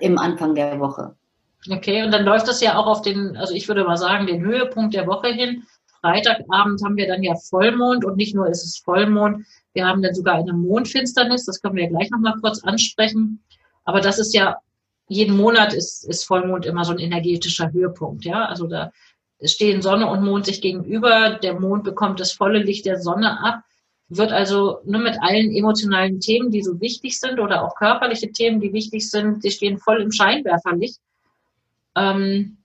im 0.00 0.18
Anfang 0.18 0.54
der 0.54 0.78
Woche. 0.80 1.16
Okay, 1.70 2.04
und 2.04 2.12
dann 2.12 2.24
läuft 2.24 2.48
das 2.48 2.60
ja 2.60 2.76
auch 2.76 2.86
auf 2.86 3.02
den, 3.02 3.36
also 3.36 3.54
ich 3.54 3.66
würde 3.66 3.84
mal 3.84 3.96
sagen, 3.96 4.26
den 4.26 4.44
Höhepunkt 4.44 4.94
der 4.94 5.06
Woche 5.06 5.28
hin. 5.28 5.64
Freitagabend 6.00 6.82
haben 6.84 6.96
wir 6.96 7.08
dann 7.08 7.22
ja 7.22 7.34
Vollmond 7.34 8.04
und 8.04 8.16
nicht 8.16 8.34
nur 8.34 8.46
ist 8.48 8.64
es 8.64 8.78
Vollmond, 8.78 9.46
wir 9.72 9.86
haben 9.86 10.02
dann 10.02 10.14
sogar 10.14 10.36
eine 10.36 10.52
Mondfinsternis, 10.52 11.44
das 11.44 11.60
können 11.60 11.76
wir 11.76 11.84
ja 11.84 11.90
gleich 11.90 12.10
nochmal 12.10 12.34
kurz 12.40 12.62
ansprechen. 12.62 13.42
Aber 13.84 14.00
das 14.00 14.18
ist 14.18 14.34
ja, 14.34 14.56
jeden 15.08 15.36
Monat 15.36 15.72
ist, 15.74 16.08
ist 16.08 16.24
Vollmond 16.24 16.66
immer 16.66 16.84
so 16.84 16.92
ein 16.92 16.98
energetischer 16.98 17.72
Höhepunkt, 17.72 18.24
ja. 18.24 18.46
Also 18.46 18.66
da 18.68 18.92
stehen 19.42 19.82
Sonne 19.82 20.06
und 20.06 20.24
Mond 20.24 20.46
sich 20.46 20.60
gegenüber, 20.60 21.38
der 21.42 21.58
Mond 21.60 21.84
bekommt 21.84 22.20
das 22.20 22.32
volle 22.32 22.58
Licht 22.58 22.86
der 22.86 23.00
Sonne 23.00 23.40
ab 23.42 23.62
wird 24.08 24.32
also 24.32 24.78
nur 24.84 25.00
mit 25.00 25.20
allen 25.20 25.50
emotionalen 25.54 26.20
Themen, 26.20 26.50
die 26.50 26.62
so 26.62 26.80
wichtig 26.80 27.18
sind 27.18 27.40
oder 27.40 27.64
auch 27.64 27.74
körperliche 27.74 28.30
Themen, 28.30 28.60
die 28.60 28.72
wichtig 28.72 29.10
sind, 29.10 29.42
die 29.42 29.50
stehen 29.50 29.78
voll 29.78 30.00
im 30.00 30.12
Scheinwerferlicht. 30.12 31.00
Ähm, 31.96 32.58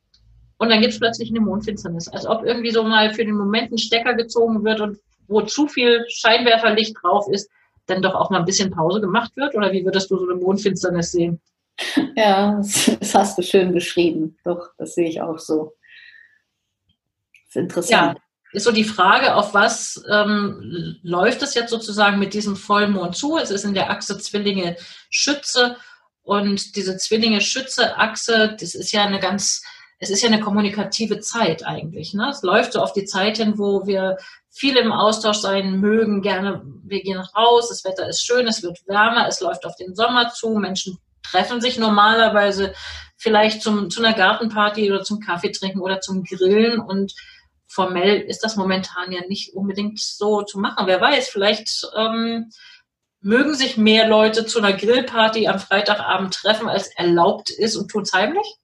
und 0.57 0.69
dann 0.69 0.81
gibt 0.81 0.93
es 0.93 0.99
plötzlich 0.99 1.31
eine 1.31 1.39
Mondfinsternis, 1.39 2.07
als 2.09 2.27
ob 2.27 2.43
irgendwie 2.43 2.69
so 2.69 2.83
mal 2.83 3.13
für 3.13 3.25
den 3.25 3.35
Moment 3.35 3.71
ein 3.71 3.79
Stecker 3.79 4.13
gezogen 4.13 4.63
wird 4.63 4.81
und 4.81 4.99
wo 5.27 5.41
zu 5.41 5.67
viel 5.67 6.05
Scheinwerferlicht 6.09 6.95
drauf 7.01 7.27
ist, 7.31 7.49
dann 7.87 8.03
doch 8.03 8.13
auch 8.13 8.29
mal 8.29 8.39
ein 8.39 8.45
bisschen 8.45 8.69
Pause 8.69 9.01
gemacht 9.01 9.35
wird? 9.35 9.55
Oder 9.55 9.71
wie 9.71 9.83
würdest 9.83 10.11
du 10.11 10.17
so 10.17 10.29
eine 10.29 10.39
Mondfinsternis 10.39 11.11
sehen? 11.11 11.41
Ja, 12.15 12.57
das 12.57 12.87
hast 13.15 13.37
du 13.39 13.41
schön 13.41 13.73
beschrieben. 13.73 14.37
Doch, 14.43 14.69
das 14.77 14.93
sehe 14.93 15.09
ich 15.09 15.21
auch 15.21 15.39
so. 15.39 15.73
Das 17.31 17.49
ist 17.49 17.55
interessant. 17.55 18.17
Ja 18.17 18.30
ist 18.53 18.63
so 18.65 18.71
die 18.71 18.83
Frage, 18.83 19.35
auf 19.35 19.53
was 19.53 20.03
ähm, 20.09 20.97
läuft 21.03 21.41
es 21.41 21.53
jetzt 21.53 21.69
sozusagen 21.69 22.19
mit 22.19 22.33
diesem 22.33 22.55
Vollmond 22.55 23.15
zu? 23.15 23.37
Es 23.37 23.51
ist 23.51 23.63
in 23.63 23.73
der 23.73 23.89
Achse 23.89 24.17
Zwillinge 24.17 24.75
Schütze 25.09 25.77
und 26.23 26.75
diese 26.75 26.97
Zwillinge 26.97 27.41
Schütze 27.41 27.97
Achse, 27.97 28.55
das 28.59 28.75
ist 28.75 28.91
ja 28.91 29.03
eine 29.03 29.19
ganz, 29.19 29.63
es 29.99 30.09
ist 30.09 30.21
ja 30.21 30.29
eine 30.29 30.41
kommunikative 30.41 31.19
Zeit 31.19 31.65
eigentlich. 31.65 32.13
Ne? 32.13 32.29
Es 32.29 32.43
läuft 32.43 32.73
so 32.73 32.81
auf 32.81 32.93
die 32.93 33.05
Zeit 33.05 33.37
hin, 33.37 33.57
wo 33.57 33.85
wir 33.87 34.17
viel 34.49 34.75
im 34.75 34.91
Austausch 34.91 35.37
sein 35.37 35.79
mögen, 35.79 36.21
gerne, 36.21 36.61
wir 36.83 37.01
gehen 37.01 37.19
raus, 37.19 37.69
das 37.69 37.85
Wetter 37.85 38.09
ist 38.09 38.25
schön, 38.25 38.47
es 38.47 38.61
wird 38.63 38.79
wärmer, 38.85 39.27
es 39.27 39.39
läuft 39.39 39.65
auf 39.65 39.75
den 39.77 39.95
Sommer 39.95 40.31
zu, 40.31 40.49
Menschen 40.57 40.97
treffen 41.23 41.61
sich 41.61 41.77
normalerweise 41.77 42.73
vielleicht 43.15 43.61
zum, 43.61 43.89
zu 43.89 44.03
einer 44.03 44.15
Gartenparty 44.15 44.91
oder 44.91 45.03
zum 45.03 45.19
Kaffee 45.19 45.51
trinken 45.51 45.79
oder 45.79 46.01
zum 46.01 46.23
Grillen 46.23 46.79
und 46.79 47.13
formell 47.71 48.19
ist 48.19 48.43
das 48.43 48.57
momentan 48.57 49.11
ja 49.11 49.21
nicht 49.27 49.53
unbedingt 49.53 49.99
so 49.99 50.41
zu 50.41 50.59
machen. 50.59 50.87
Wer 50.87 50.99
weiß, 50.99 51.29
vielleicht 51.29 51.87
ähm, 51.95 52.49
mögen 53.21 53.55
sich 53.55 53.77
mehr 53.77 54.07
Leute 54.07 54.45
zu 54.45 54.59
einer 54.59 54.73
Grillparty 54.73 55.47
am 55.47 55.59
Freitagabend 55.59 56.33
treffen, 56.33 56.67
als 56.67 56.87
erlaubt 56.87 57.49
ist 57.49 57.75
und 57.75 57.89
tun 57.89 58.03
es 58.03 58.13
heimlich? 58.13 58.57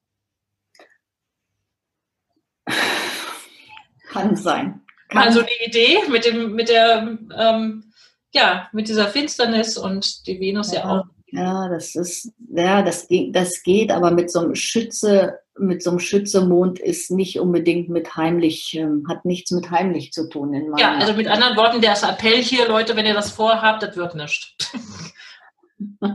Kann 4.10 4.36
sein. 4.36 4.82
Kann 5.10 5.24
also 5.24 5.42
die 5.42 5.66
Idee 5.66 6.00
mit 6.10 6.26
dem, 6.26 6.54
mit 6.54 6.70
der, 6.70 7.18
ähm, 7.38 7.94
ja, 8.34 8.68
mit 8.74 8.90
dieser 8.90 9.08
Finsternis 9.08 9.78
und 9.78 10.28
die 10.28 10.40
Venus 10.40 10.74
ja, 10.74 10.80
ja 10.80 10.86
auch. 10.86 11.06
Ja, 11.30 11.68
das 11.68 11.96
ist, 11.96 12.32
ja, 12.50 12.82
das, 12.82 13.08
das 13.32 13.64
geht, 13.64 13.92
aber 13.92 14.12
mit 14.12 14.32
so 14.32 14.40
einem 14.40 14.56
Schütze 14.56 15.40
mit 15.60 15.84
so 15.84 15.92
einem 15.92 16.00
Schützemond 16.00 16.80
ist 16.80 17.12
nicht 17.12 17.40
unbedingt 17.40 17.90
mit 17.90 18.16
heimlich, 18.16 18.76
ähm, 18.76 19.06
hat 19.10 19.26
nichts 19.26 19.52
mit 19.52 19.72
heimlich 19.72 20.12
zu 20.12 20.30
tun. 20.30 20.54
In 20.54 20.76
ja, 20.78 20.96
also 20.96 21.14
mit 21.14 21.28
anderen 21.28 21.56
Worten, 21.58 21.82
der 21.82 22.02
Appell 22.04 22.42
hier, 22.42 22.68
Leute, 22.68 22.96
wenn 22.96 23.06
ihr 23.06 23.14
das 23.14 23.32
vorhabt, 23.32 23.84
das 23.84 23.96
wird 23.96 24.16
nichts. 24.16 24.56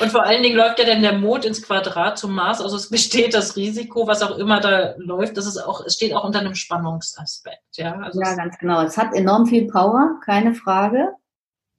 Und 0.00 0.10
vor 0.10 0.22
allen 0.22 0.42
Dingen 0.42 0.56
läuft 0.56 0.78
ja 0.78 0.86
dann 0.86 1.02
der 1.02 1.18
Mond 1.18 1.44
ins 1.44 1.60
Quadrat 1.60 2.16
zum 2.16 2.34
Mars. 2.34 2.62
Also 2.62 2.76
es 2.76 2.88
besteht 2.88 3.34
das 3.34 3.54
Risiko, 3.54 4.06
was 4.06 4.22
auch 4.22 4.38
immer 4.38 4.60
da 4.60 4.94
läuft, 4.96 5.36
das 5.36 5.46
ist 5.46 5.58
auch, 5.58 5.84
es 5.84 5.96
steht 5.96 6.14
auch 6.14 6.24
unter 6.24 6.38
einem 6.40 6.54
Spannungsaspekt. 6.54 7.60
Ja, 7.72 7.98
also 7.98 8.18
ja 8.20 8.34
ganz 8.34 8.56
genau. 8.58 8.80
Es 8.82 8.96
hat 8.96 9.12
enorm 9.14 9.46
viel 9.46 9.66
Power, 9.66 10.20
keine 10.24 10.54
Frage. 10.54 11.12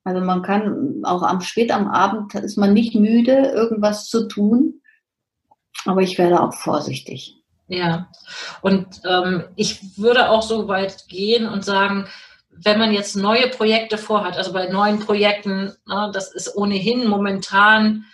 Also 0.05 0.21
man 0.21 0.43
kann 0.43 1.01
auch 1.03 1.23
am 1.23 1.41
spät 1.41 1.71
am 1.71 1.87
Abend 1.87 2.35
ist 2.35 2.57
man 2.57 2.73
nicht 2.73 2.95
müde, 2.95 3.51
irgendwas 3.53 4.07
zu 4.07 4.27
tun. 4.27 4.81
Aber 5.83 6.01
ich 6.01 6.17
werde 6.17 6.41
auch 6.41 6.53
vorsichtig. 6.53 7.35
Ja, 7.67 8.09
und 8.61 9.01
ähm, 9.09 9.45
ich 9.55 9.97
würde 9.97 10.29
auch 10.29 10.43
so 10.43 10.67
weit 10.67 11.07
gehen 11.07 11.49
und 11.49 11.65
sagen, 11.65 12.07
wenn 12.51 12.77
man 12.77 12.93
jetzt 12.93 13.15
neue 13.15 13.49
Projekte 13.49 13.97
vorhat, 13.97 14.37
also 14.37 14.53
bei 14.53 14.67
neuen 14.67 14.99
Projekten, 14.99 15.73
na, 15.85 16.11
das 16.11 16.31
ist 16.31 16.55
ohnehin 16.55 17.07
momentan, 17.07 18.05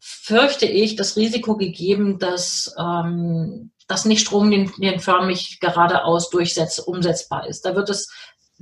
fürchte 0.00 0.66
ich, 0.66 0.96
das 0.96 1.16
Risiko 1.16 1.56
gegeben, 1.56 2.18
dass 2.18 2.74
ähm, 2.78 3.70
das 3.86 4.06
nicht 4.06 4.22
stromlinienförmig 4.22 5.60
geradeaus 5.60 6.30
durchsetz, 6.30 6.78
umsetzbar 6.78 7.46
ist. 7.46 7.66
Da 7.66 7.76
wird 7.76 7.90
es 7.90 8.10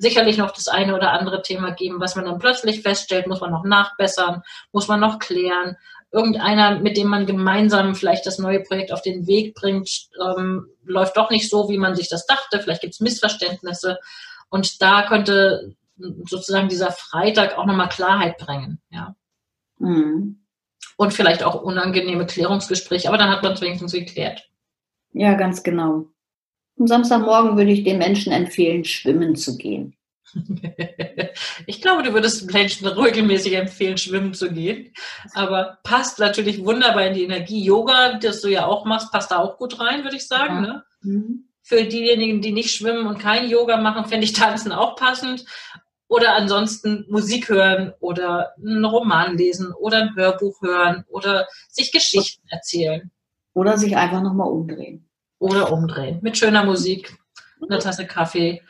sicherlich 0.00 0.38
noch 0.38 0.50
das 0.50 0.68
eine 0.68 0.94
oder 0.96 1.12
andere 1.12 1.42
Thema 1.42 1.70
geben, 1.72 2.00
was 2.00 2.16
man 2.16 2.24
dann 2.24 2.38
plötzlich 2.38 2.80
feststellt, 2.80 3.26
muss 3.26 3.40
man 3.40 3.50
noch 3.50 3.64
nachbessern, 3.64 4.42
muss 4.72 4.88
man 4.88 4.98
noch 4.98 5.18
klären. 5.18 5.76
Irgendeiner, 6.10 6.80
mit 6.80 6.96
dem 6.96 7.06
man 7.06 7.26
gemeinsam 7.26 7.94
vielleicht 7.94 8.26
das 8.26 8.38
neue 8.38 8.60
Projekt 8.60 8.92
auf 8.92 9.02
den 9.02 9.26
Weg 9.26 9.54
bringt, 9.54 10.08
ähm, 10.20 10.66
läuft 10.84 11.16
doch 11.16 11.30
nicht 11.30 11.48
so, 11.48 11.68
wie 11.68 11.78
man 11.78 11.94
sich 11.94 12.08
das 12.08 12.26
dachte. 12.26 12.60
Vielleicht 12.60 12.80
gibt 12.80 12.94
es 12.94 13.00
Missverständnisse. 13.00 13.98
Und 14.48 14.82
da 14.82 15.06
könnte 15.06 15.76
sozusagen 16.24 16.68
dieser 16.68 16.90
Freitag 16.92 17.58
auch 17.58 17.66
nochmal 17.66 17.90
Klarheit 17.90 18.38
bringen. 18.38 18.80
Ja. 18.90 19.14
Mhm. 19.78 20.40
Und 20.96 21.14
vielleicht 21.14 21.42
auch 21.42 21.62
unangenehme 21.62 22.26
Klärungsgespräche, 22.26 23.08
aber 23.08 23.18
dann 23.18 23.30
hat 23.30 23.42
man 23.42 23.52
es 23.52 23.60
wenigstens 23.60 23.92
geklärt. 23.92 24.48
Ja, 25.12 25.34
ganz 25.34 25.62
genau. 25.62 26.06
Am 26.80 26.86
Samstagmorgen 26.86 27.58
würde 27.58 27.70
ich 27.70 27.84
den 27.84 27.98
Menschen 27.98 28.32
empfehlen, 28.32 28.84
schwimmen 28.84 29.36
zu 29.36 29.56
gehen. 29.56 29.94
Ich 31.66 31.80
glaube, 31.80 32.02
du 32.02 32.12
würdest 32.12 32.52
Menschen 32.52 32.86
regelmäßig 32.86 33.54
empfehlen, 33.54 33.98
schwimmen 33.98 34.34
zu 34.34 34.50
gehen. 34.50 34.92
Aber 35.34 35.78
passt 35.82 36.18
natürlich 36.18 36.64
wunderbar 36.64 37.06
in 37.06 37.14
die 37.14 37.24
Energie. 37.24 37.62
Yoga, 37.62 38.18
das 38.18 38.40
du 38.40 38.48
ja 38.48 38.66
auch 38.66 38.84
machst, 38.84 39.12
passt 39.12 39.30
da 39.30 39.38
auch 39.38 39.58
gut 39.58 39.78
rein, 39.78 40.02
würde 40.02 40.16
ich 40.16 40.26
sagen. 40.26 40.54
Ja. 40.54 40.60
Ne? 40.60 40.84
Mhm. 41.02 41.44
Für 41.62 41.84
diejenigen, 41.84 42.40
die 42.40 42.52
nicht 42.52 42.74
schwimmen 42.74 43.06
und 43.06 43.18
kein 43.18 43.48
Yoga 43.48 43.76
machen, 43.76 44.06
fände 44.06 44.24
ich 44.24 44.32
Tanzen 44.32 44.72
auch 44.72 44.96
passend. 44.96 45.44
Oder 46.08 46.34
ansonsten 46.34 47.06
Musik 47.08 47.48
hören 47.48 47.92
oder 48.00 48.54
einen 48.56 48.84
Roman 48.84 49.36
lesen 49.36 49.72
oder 49.72 49.98
ein 49.98 50.16
Hörbuch 50.16 50.60
hören 50.62 51.04
oder 51.08 51.46
sich 51.68 51.92
Geschichten 51.92 52.46
erzählen. 52.48 53.10
Oder 53.54 53.78
sich 53.78 53.96
einfach 53.96 54.22
nochmal 54.22 54.48
umdrehen. 54.48 55.09
Oder 55.40 55.72
umdrehen. 55.72 56.20
Mit 56.22 56.38
schöner 56.38 56.64
Musik, 56.64 57.18
einer 57.60 57.80
Tasse 57.80 58.06
Kaffee, 58.06 58.62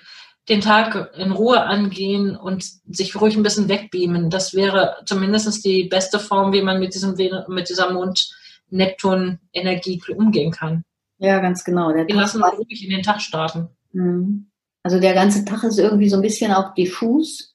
den 0.48 0.62
Tag 0.62 1.12
in 1.16 1.32
Ruhe 1.32 1.62
angehen 1.62 2.36
und 2.36 2.64
sich 2.88 3.20
ruhig 3.20 3.36
ein 3.36 3.42
bisschen 3.42 3.68
wegbeamen. 3.68 4.30
Das 4.30 4.54
wäre 4.54 4.96
zumindest 5.04 5.62
die 5.64 5.84
beste 5.84 6.18
Form, 6.18 6.52
wie 6.52 6.62
man 6.62 6.80
mit, 6.80 6.94
diesem, 6.94 7.14
mit 7.48 7.68
dieser 7.68 7.92
Mond-Neptun-Energie 7.92 10.02
umgehen 10.16 10.50
kann. 10.50 10.82
Ja, 11.18 11.38
ganz 11.40 11.62
genau. 11.64 11.92
Der 11.92 12.08
Wir 12.08 12.14
lassen 12.14 12.42
uns 12.42 12.58
ruhig 12.58 12.82
in 12.82 12.88
den 12.90 13.02
Tag 13.02 13.20
starten. 13.20 13.68
Mhm. 13.92 14.46
Also 14.82 14.98
der 14.98 15.12
ganze 15.12 15.44
Tag 15.44 15.62
ist 15.64 15.78
irgendwie 15.78 16.08
so 16.08 16.16
ein 16.16 16.22
bisschen 16.22 16.52
auch 16.52 16.72
diffus. 16.74 17.54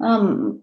Ähm, 0.00 0.62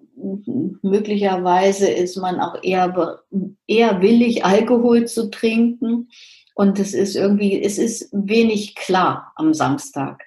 möglicherweise 0.81 1.89
ist 1.89 2.15
man 2.17 2.39
auch 2.39 2.63
eher, 2.63 3.19
eher 3.67 4.01
willig, 4.01 4.45
Alkohol 4.45 5.05
zu 5.05 5.29
trinken. 5.29 6.07
Und 6.53 6.79
es 6.79 6.93
ist 6.93 7.15
irgendwie, 7.15 7.61
es 7.61 7.77
ist 7.77 8.09
wenig 8.11 8.75
klar 8.75 9.31
am 9.35 9.53
Samstag. 9.53 10.23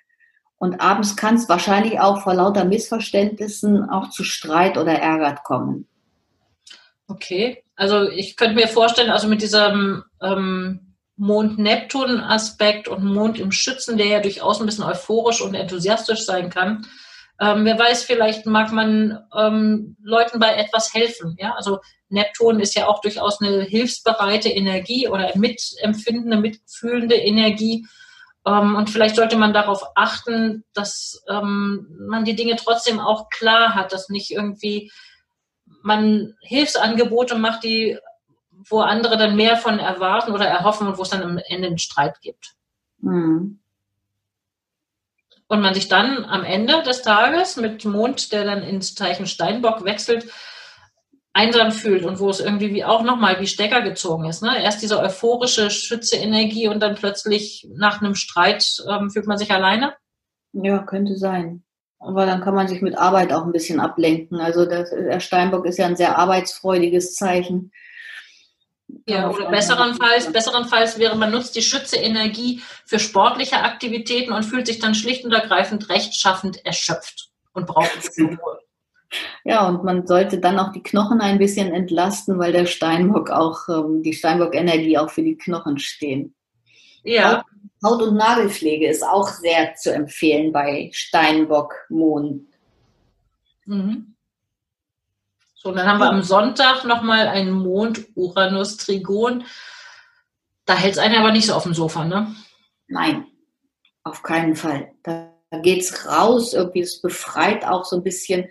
Und 0.59 0.80
abends 0.80 1.16
kann 1.16 1.37
es 1.37 1.49
wahrscheinlich 1.49 2.00
auch 2.00 2.23
vor 2.23 2.35
lauter 2.35 2.64
Missverständnissen 2.64 3.88
auch 3.88 4.11
zu 4.11 4.25
Streit 4.25 4.78
oder 4.78 4.92
Ärger 4.92 5.35
kommen. 5.45 5.86
Okay, 7.08 7.62
also 7.76 8.08
ich 8.08 8.36
könnte 8.36 8.56
mir 8.56 8.69
vorstellen, 8.69 9.10
also 9.10 9.28
mit 9.28 9.43
diesem 9.43 10.02
ähm, 10.21 10.95
Mond-Neptun-Aspekt 11.17 12.89
und 12.89 13.04
Mond 13.04 13.39
im 13.39 13.52
Schützen, 13.52 13.97
der 13.97 14.06
ja 14.06 14.21
durchaus 14.21 14.60
ein 14.60 14.67
bisschen 14.67 14.84
euphorisch 14.84 15.41
und 15.41 15.54
enthusiastisch 15.54 16.25
sein 16.25 16.50
kann. 16.50 16.86
Ähm, 17.38 17.64
wer 17.64 17.78
weiß, 17.78 18.04
vielleicht 18.04 18.46
mag 18.46 18.72
man 18.72 19.18
ähm, 19.36 19.96
Leuten 20.02 20.38
bei 20.38 20.54
etwas 20.54 20.94
helfen. 20.94 21.36
Ja, 21.38 21.54
also 21.54 21.80
Neptun 22.08 22.60
ist 22.60 22.75
ja 22.75 22.86
auch 22.86 23.00
durchaus 23.00 23.40
eine 23.40 23.62
hilfsbereite 23.62 24.49
Energie 24.49 25.08
oder 25.08 25.32
mitempfindende, 25.36 26.38
mitfühlende 26.38 27.16
Energie. 27.16 27.86
Ähm, 28.46 28.75
und 28.75 28.88
vielleicht 28.88 29.16
sollte 29.16 29.36
man 29.36 29.52
darauf 29.52 29.84
achten, 29.94 30.64
dass 30.72 31.22
ähm, 31.28 31.86
man 32.08 32.25
die 32.25 32.36
Dinge 32.36 32.56
trotzdem 32.56 33.00
auch 33.00 33.28
klar 33.28 33.75
hat, 33.75 33.92
dass 33.92 34.08
nicht 34.08 34.30
irgendwie 34.30 34.90
man 35.82 36.34
Hilfsangebote 36.40 37.36
macht, 37.36 37.64
die 37.64 37.99
wo 38.68 38.80
andere 38.80 39.16
dann 39.16 39.36
mehr 39.36 39.56
von 39.56 39.78
erwarten 39.78 40.32
oder 40.32 40.46
erhoffen 40.46 40.86
und 40.88 40.99
wo 40.99 41.02
es 41.02 41.10
dann 41.10 41.22
am 41.22 41.38
Ende 41.49 41.68
einen 41.68 41.78
Streit 41.78 42.20
gibt. 42.20 42.54
Mhm. 42.99 43.60
Und 45.49 45.61
man 45.61 45.75
sich 45.75 45.89
dann 45.89 46.25
am 46.25 46.45
Ende 46.45 46.82
des 46.82 47.02
Tages 47.02 47.56
mit 47.56 47.85
Mond, 47.85 48.32
der 48.32 48.45
dann 48.45 48.63
ins 48.63 48.95
Zeichen 48.95 49.26
Steinbock 49.26 49.85
wechselt, 49.85 50.26
einsam 51.37 51.71
fühlt 51.71 52.04
und 52.04 52.19
wo 52.19 52.30
es 52.30 52.41
irgendwie 52.41 52.73
wie 52.73 52.85
auch 52.85 53.02
nochmal 53.02 53.39
wie 53.41 53.47
Stecker 53.47 53.82
gezogen 53.82 54.25
ist. 54.25 54.43
Ne? 54.43 54.63
Erst 54.63 54.80
diese 54.82 54.99
euphorische 54.99 55.71
Schütze-Energie 55.71 56.69
und 56.69 56.80
dann 56.80 56.95
plötzlich 56.95 57.69
nach 57.75 58.00
einem 58.00 58.15
Streit 58.15 58.67
ähm, 58.89 59.11
fühlt 59.11 59.26
man 59.26 59.37
sich 59.37 59.52
alleine? 59.52 59.95
Ja, 60.52 60.78
könnte 60.78 61.17
sein. 61.17 61.63
Aber 61.99 62.25
dann 62.25 62.41
kann 62.41 62.54
man 62.54 62.69
sich 62.69 62.80
mit 62.80 62.97
Arbeit 62.97 63.32
auch 63.32 63.45
ein 63.45 63.52
bisschen 63.52 63.80
ablenken. 63.80 64.41
Also 64.41 64.65
das, 64.65 64.91
der 64.91 65.21
Steinbock 65.21 65.67
ist 65.67 65.78
ja 65.78 65.87
ein 65.87 65.97
sehr 65.97 66.17
arbeitsfreudiges 66.19 67.15
Zeichen. 67.15 67.71
Ja, 69.08 69.30
oder 69.30 69.50
besserenfalls, 69.50 70.32
besserenfalls 70.32 70.99
wäre, 70.99 71.16
man 71.16 71.30
nutzt 71.32 71.56
die 71.56 71.62
Schütze-Energie 71.62 72.62
für 72.84 72.99
sportliche 72.99 73.62
Aktivitäten 73.62 74.32
und 74.32 74.44
fühlt 74.44 74.66
sich 74.66 74.78
dann 74.78 74.94
schlicht 74.94 75.25
und 75.25 75.32
ergreifend 75.32 75.88
rechtschaffend 75.88 76.64
erschöpft 76.64 77.30
und 77.52 77.66
braucht 77.66 78.10
Ruhe. 78.18 78.60
Ja, 79.44 79.68
und 79.68 79.84
man 79.84 80.04
sollte 80.04 80.40
dann 80.40 80.58
auch 80.58 80.72
die 80.72 80.82
Knochen 80.82 81.20
ein 81.20 81.38
bisschen 81.38 81.72
entlasten, 81.72 82.40
weil 82.40 82.52
der 82.52 82.66
Steinbock 82.66 83.30
auch, 83.30 83.68
ähm, 83.68 84.02
die 84.02 84.12
Steinbock-Energie 84.12 84.99
auch 84.99 85.10
für 85.10 85.22
die 85.22 85.38
Knochen 85.38 85.78
stehen. 85.78 86.34
Ja. 87.04 87.44
Haut- 87.84 88.02
und 88.02 88.16
Nagelpflege 88.16 88.88
ist 88.88 89.04
auch 89.04 89.28
sehr 89.28 89.75
zu 89.76 89.94
empfehlen 89.94 90.52
bei 90.52 90.90
Steinbock-Mond. 90.92 92.49
Mhm. 93.64 94.15
So, 95.58 95.71
und 95.71 95.76
dann 95.76 95.86
haben 95.86 96.00
wir 96.00 96.10
am 96.10 96.23
Sonntag 96.23 96.84
nochmal 96.84 97.28
einen 97.28 97.50
Mond-Uranus-Trigon. 97.50 99.45
Da 100.66 100.76
hält 100.76 100.92
es 100.92 100.99
einen 100.99 101.16
aber 101.16 101.32
nicht 101.32 101.47
so 101.47 101.54
auf 101.54 101.62
dem 101.62 101.73
Sofa, 101.73 102.04
ne? 102.04 102.34
Nein, 102.88 103.26
auf 104.04 104.23
keinen 104.23 104.54
Fall. 104.54 104.92
Da 105.02 105.32
geht 105.62 105.80
es 105.80 106.06
raus, 106.06 106.52
irgendwie 106.52 106.82
es 106.82 107.00
befreit 107.00 107.64
auch 107.64 107.86
so 107.86 107.97
ein 107.97 108.02
bisschen 108.02 108.50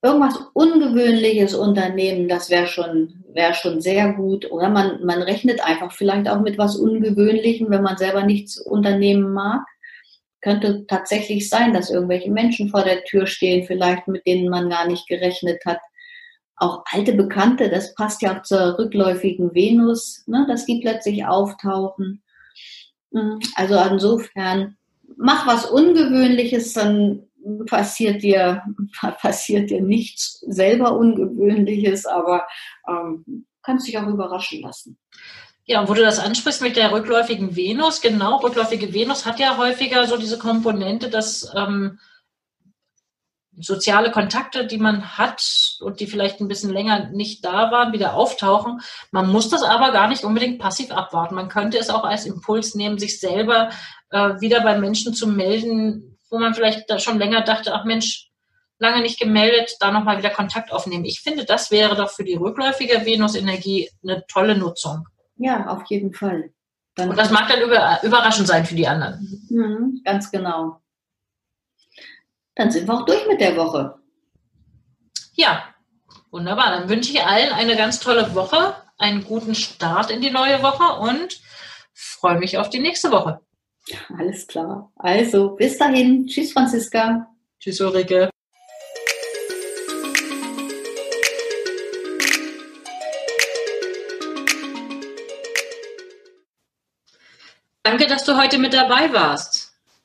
irgendwas 0.00 0.38
Ungewöhnliches 0.52 1.54
unternehmen, 1.54 2.28
das 2.28 2.50
wäre 2.50 2.68
schon, 2.68 3.24
wäre 3.32 3.54
schon 3.54 3.80
sehr 3.80 4.12
gut. 4.12 4.48
Oder 4.52 4.68
man, 4.68 5.04
man 5.04 5.22
rechnet 5.22 5.60
einfach 5.60 5.90
vielleicht 5.90 6.28
auch 6.28 6.40
mit 6.40 6.56
was 6.56 6.76
Ungewöhnlichem, 6.76 7.68
wenn 7.70 7.82
man 7.82 7.96
selber 7.96 8.22
nichts 8.22 8.58
unternehmen 8.58 9.32
mag. 9.32 9.66
Könnte 10.40 10.86
tatsächlich 10.86 11.48
sein, 11.48 11.74
dass 11.74 11.90
irgendwelche 11.90 12.30
Menschen 12.30 12.68
vor 12.68 12.84
der 12.84 13.02
Tür 13.02 13.26
stehen, 13.26 13.66
vielleicht 13.66 14.06
mit 14.06 14.24
denen 14.24 14.48
man 14.48 14.70
gar 14.70 14.86
nicht 14.86 15.08
gerechnet 15.08 15.64
hat 15.66 15.80
auch 16.56 16.84
alte 16.90 17.12
Bekannte, 17.12 17.68
das 17.68 17.94
passt 17.94 18.22
ja 18.22 18.36
auch 18.38 18.42
zur 18.42 18.78
rückläufigen 18.78 19.54
Venus, 19.54 20.22
ne, 20.26 20.46
dass 20.48 20.64
die 20.64 20.80
plötzlich 20.80 21.26
auftauchen. 21.26 22.22
Hm, 23.12 23.40
also 23.54 23.78
insofern, 23.90 24.76
mach 25.16 25.46
was 25.46 25.66
Ungewöhnliches, 25.66 26.72
dann 26.72 27.24
passiert 27.66 28.22
dir, 28.22 28.62
passiert 29.20 29.70
dir 29.70 29.82
nichts 29.82 30.40
selber 30.48 30.96
Ungewöhnliches, 30.96 32.06
aber 32.06 32.46
ähm, 32.88 33.46
kannst 33.62 33.86
dich 33.86 33.98
auch 33.98 34.06
überraschen 34.06 34.62
lassen. 34.62 34.98
Ja, 35.68 35.80
und 35.80 35.88
wo 35.88 35.94
du 35.94 36.02
das 36.02 36.20
ansprichst 36.20 36.62
mit 36.62 36.76
der 36.76 36.92
rückläufigen 36.92 37.56
Venus, 37.56 38.00
genau, 38.00 38.36
rückläufige 38.36 38.94
Venus 38.94 39.26
hat 39.26 39.40
ja 39.40 39.56
häufiger 39.56 40.06
so 40.06 40.16
diese 40.16 40.38
Komponente, 40.38 41.10
dass 41.10 41.52
ähm, 41.56 41.98
soziale 43.58 44.10
Kontakte, 44.10 44.66
die 44.66 44.78
man 44.78 45.16
hat 45.16 45.76
und 45.80 46.00
die 46.00 46.06
vielleicht 46.06 46.40
ein 46.40 46.48
bisschen 46.48 46.72
länger 46.72 47.10
nicht 47.10 47.44
da 47.44 47.70
waren, 47.70 47.92
wieder 47.92 48.14
auftauchen. 48.14 48.80
Man 49.10 49.30
muss 49.30 49.48
das 49.48 49.62
aber 49.62 49.92
gar 49.92 50.08
nicht 50.08 50.24
unbedingt 50.24 50.58
passiv 50.58 50.90
abwarten. 50.90 51.34
Man 51.34 51.48
könnte 51.48 51.78
es 51.78 51.90
auch 51.90 52.04
als 52.04 52.26
Impuls 52.26 52.74
nehmen, 52.74 52.98
sich 52.98 53.18
selber 53.18 53.70
äh, 54.10 54.40
wieder 54.40 54.60
bei 54.60 54.78
Menschen 54.78 55.14
zu 55.14 55.26
melden, 55.26 56.18
wo 56.30 56.38
man 56.38 56.54
vielleicht 56.54 56.90
da 56.90 56.98
schon 56.98 57.18
länger 57.18 57.42
dachte, 57.42 57.74
ach 57.74 57.84
Mensch, 57.84 58.30
lange 58.78 59.00
nicht 59.00 59.18
gemeldet, 59.18 59.76
da 59.80 59.90
nochmal 59.90 60.18
wieder 60.18 60.30
Kontakt 60.30 60.72
aufnehmen. 60.72 61.04
Ich 61.04 61.20
finde, 61.20 61.44
das 61.44 61.70
wäre 61.70 61.96
doch 61.96 62.10
für 62.10 62.24
die 62.24 62.34
rückläufige 62.34 63.06
Venusenergie 63.06 63.90
eine 64.02 64.24
tolle 64.26 64.56
Nutzung. 64.56 65.06
Ja, 65.36 65.66
auf 65.68 65.84
jeden 65.88 66.12
Fall. 66.12 66.50
Dann 66.94 67.10
Und 67.10 67.18
das 67.18 67.30
mag 67.30 67.48
dann 67.48 67.60
über, 67.60 68.00
überraschend 68.02 68.46
sein 68.48 68.64
für 68.64 68.74
die 68.74 68.86
anderen. 68.88 69.46
Mhm, 69.48 70.00
ganz 70.04 70.30
genau. 70.30 70.80
Dann 72.56 72.70
sind 72.70 72.88
wir 72.88 72.94
auch 72.94 73.04
durch 73.04 73.26
mit 73.28 73.40
der 73.40 73.54
Woche. 73.56 73.98
Ja, 75.34 75.62
wunderbar. 76.30 76.70
Dann 76.70 76.88
wünsche 76.88 77.12
ich 77.12 77.22
allen 77.22 77.52
eine 77.52 77.76
ganz 77.76 78.00
tolle 78.00 78.34
Woche, 78.34 78.74
einen 78.98 79.24
guten 79.24 79.54
Start 79.54 80.10
in 80.10 80.22
die 80.22 80.30
neue 80.30 80.62
Woche 80.62 81.00
und 81.00 81.38
freue 81.92 82.38
mich 82.38 82.56
auf 82.56 82.70
die 82.70 82.78
nächste 82.78 83.12
Woche. 83.12 83.40
Alles 84.18 84.46
klar. 84.46 84.90
Also, 84.96 85.50
bis 85.50 85.76
dahin. 85.76 86.26
Tschüss, 86.26 86.52
Franziska. 86.52 87.28
Tschüss, 87.60 87.80
Ulrike. 87.80 88.30
Danke, 97.82 98.06
dass 98.06 98.24
du 98.24 98.36
heute 98.36 98.58
mit 98.58 98.72
dabei 98.72 99.12
warst. 99.12 99.55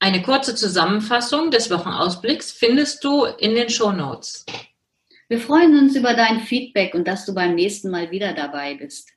Eine 0.04 0.24
kurze 0.24 0.56
Zusammenfassung 0.56 1.52
des 1.52 1.70
Wochenausblicks 1.70 2.52
findest 2.52 3.04
du 3.04 3.26
in 3.26 3.54
den 3.54 3.70
Show 3.70 3.92
Notes. 3.92 4.48
Wir 5.30 5.40
freuen 5.40 5.78
uns 5.78 5.96
über 5.96 6.16
dein 6.16 6.40
Feedback 6.40 6.96
und 6.96 7.08
dass 7.08 7.28
du 7.28 7.36
beim 7.36 7.54
nächsten 7.54 7.92
Mal 7.92 8.10
wieder 8.10 8.34
dabei 8.34 8.74
bist. 8.74 9.12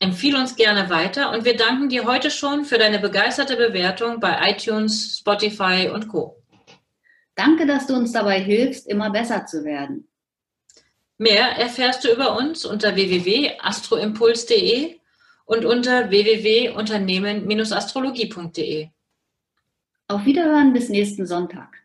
Empfiehl 0.00 0.36
uns 0.36 0.54
gerne 0.54 0.90
weiter 0.90 1.32
und 1.32 1.46
wir 1.46 1.56
danken 1.56 1.88
dir 1.88 2.04
heute 2.04 2.30
schon 2.30 2.66
für 2.66 2.76
deine 2.76 2.98
begeisterte 2.98 3.56
Bewertung 3.56 4.20
bei 4.20 4.50
iTunes, 4.50 5.16
Spotify 5.18 5.88
und 5.88 6.08
Co. 6.08 6.42
Danke, 7.34 7.64
dass 7.64 7.86
du 7.86 7.94
uns 7.94 8.12
dabei 8.12 8.38
hilfst, 8.38 8.86
immer 8.88 9.08
besser 9.08 9.46
zu 9.46 9.64
werden. 9.64 10.08
Mehr 11.16 11.56
erfährst 11.56 12.04
du 12.04 12.12
über 12.12 12.36
uns 12.36 12.66
unter 12.66 12.96
www.astroimpuls.de 12.96 14.98
und 15.46 15.64
unter 15.64 16.10
www.unternehmen-astrologie.de. 16.10 18.90
Auf 20.12 20.26
Wiederhören 20.26 20.74
bis 20.74 20.90
nächsten 20.90 21.26
Sonntag. 21.26 21.81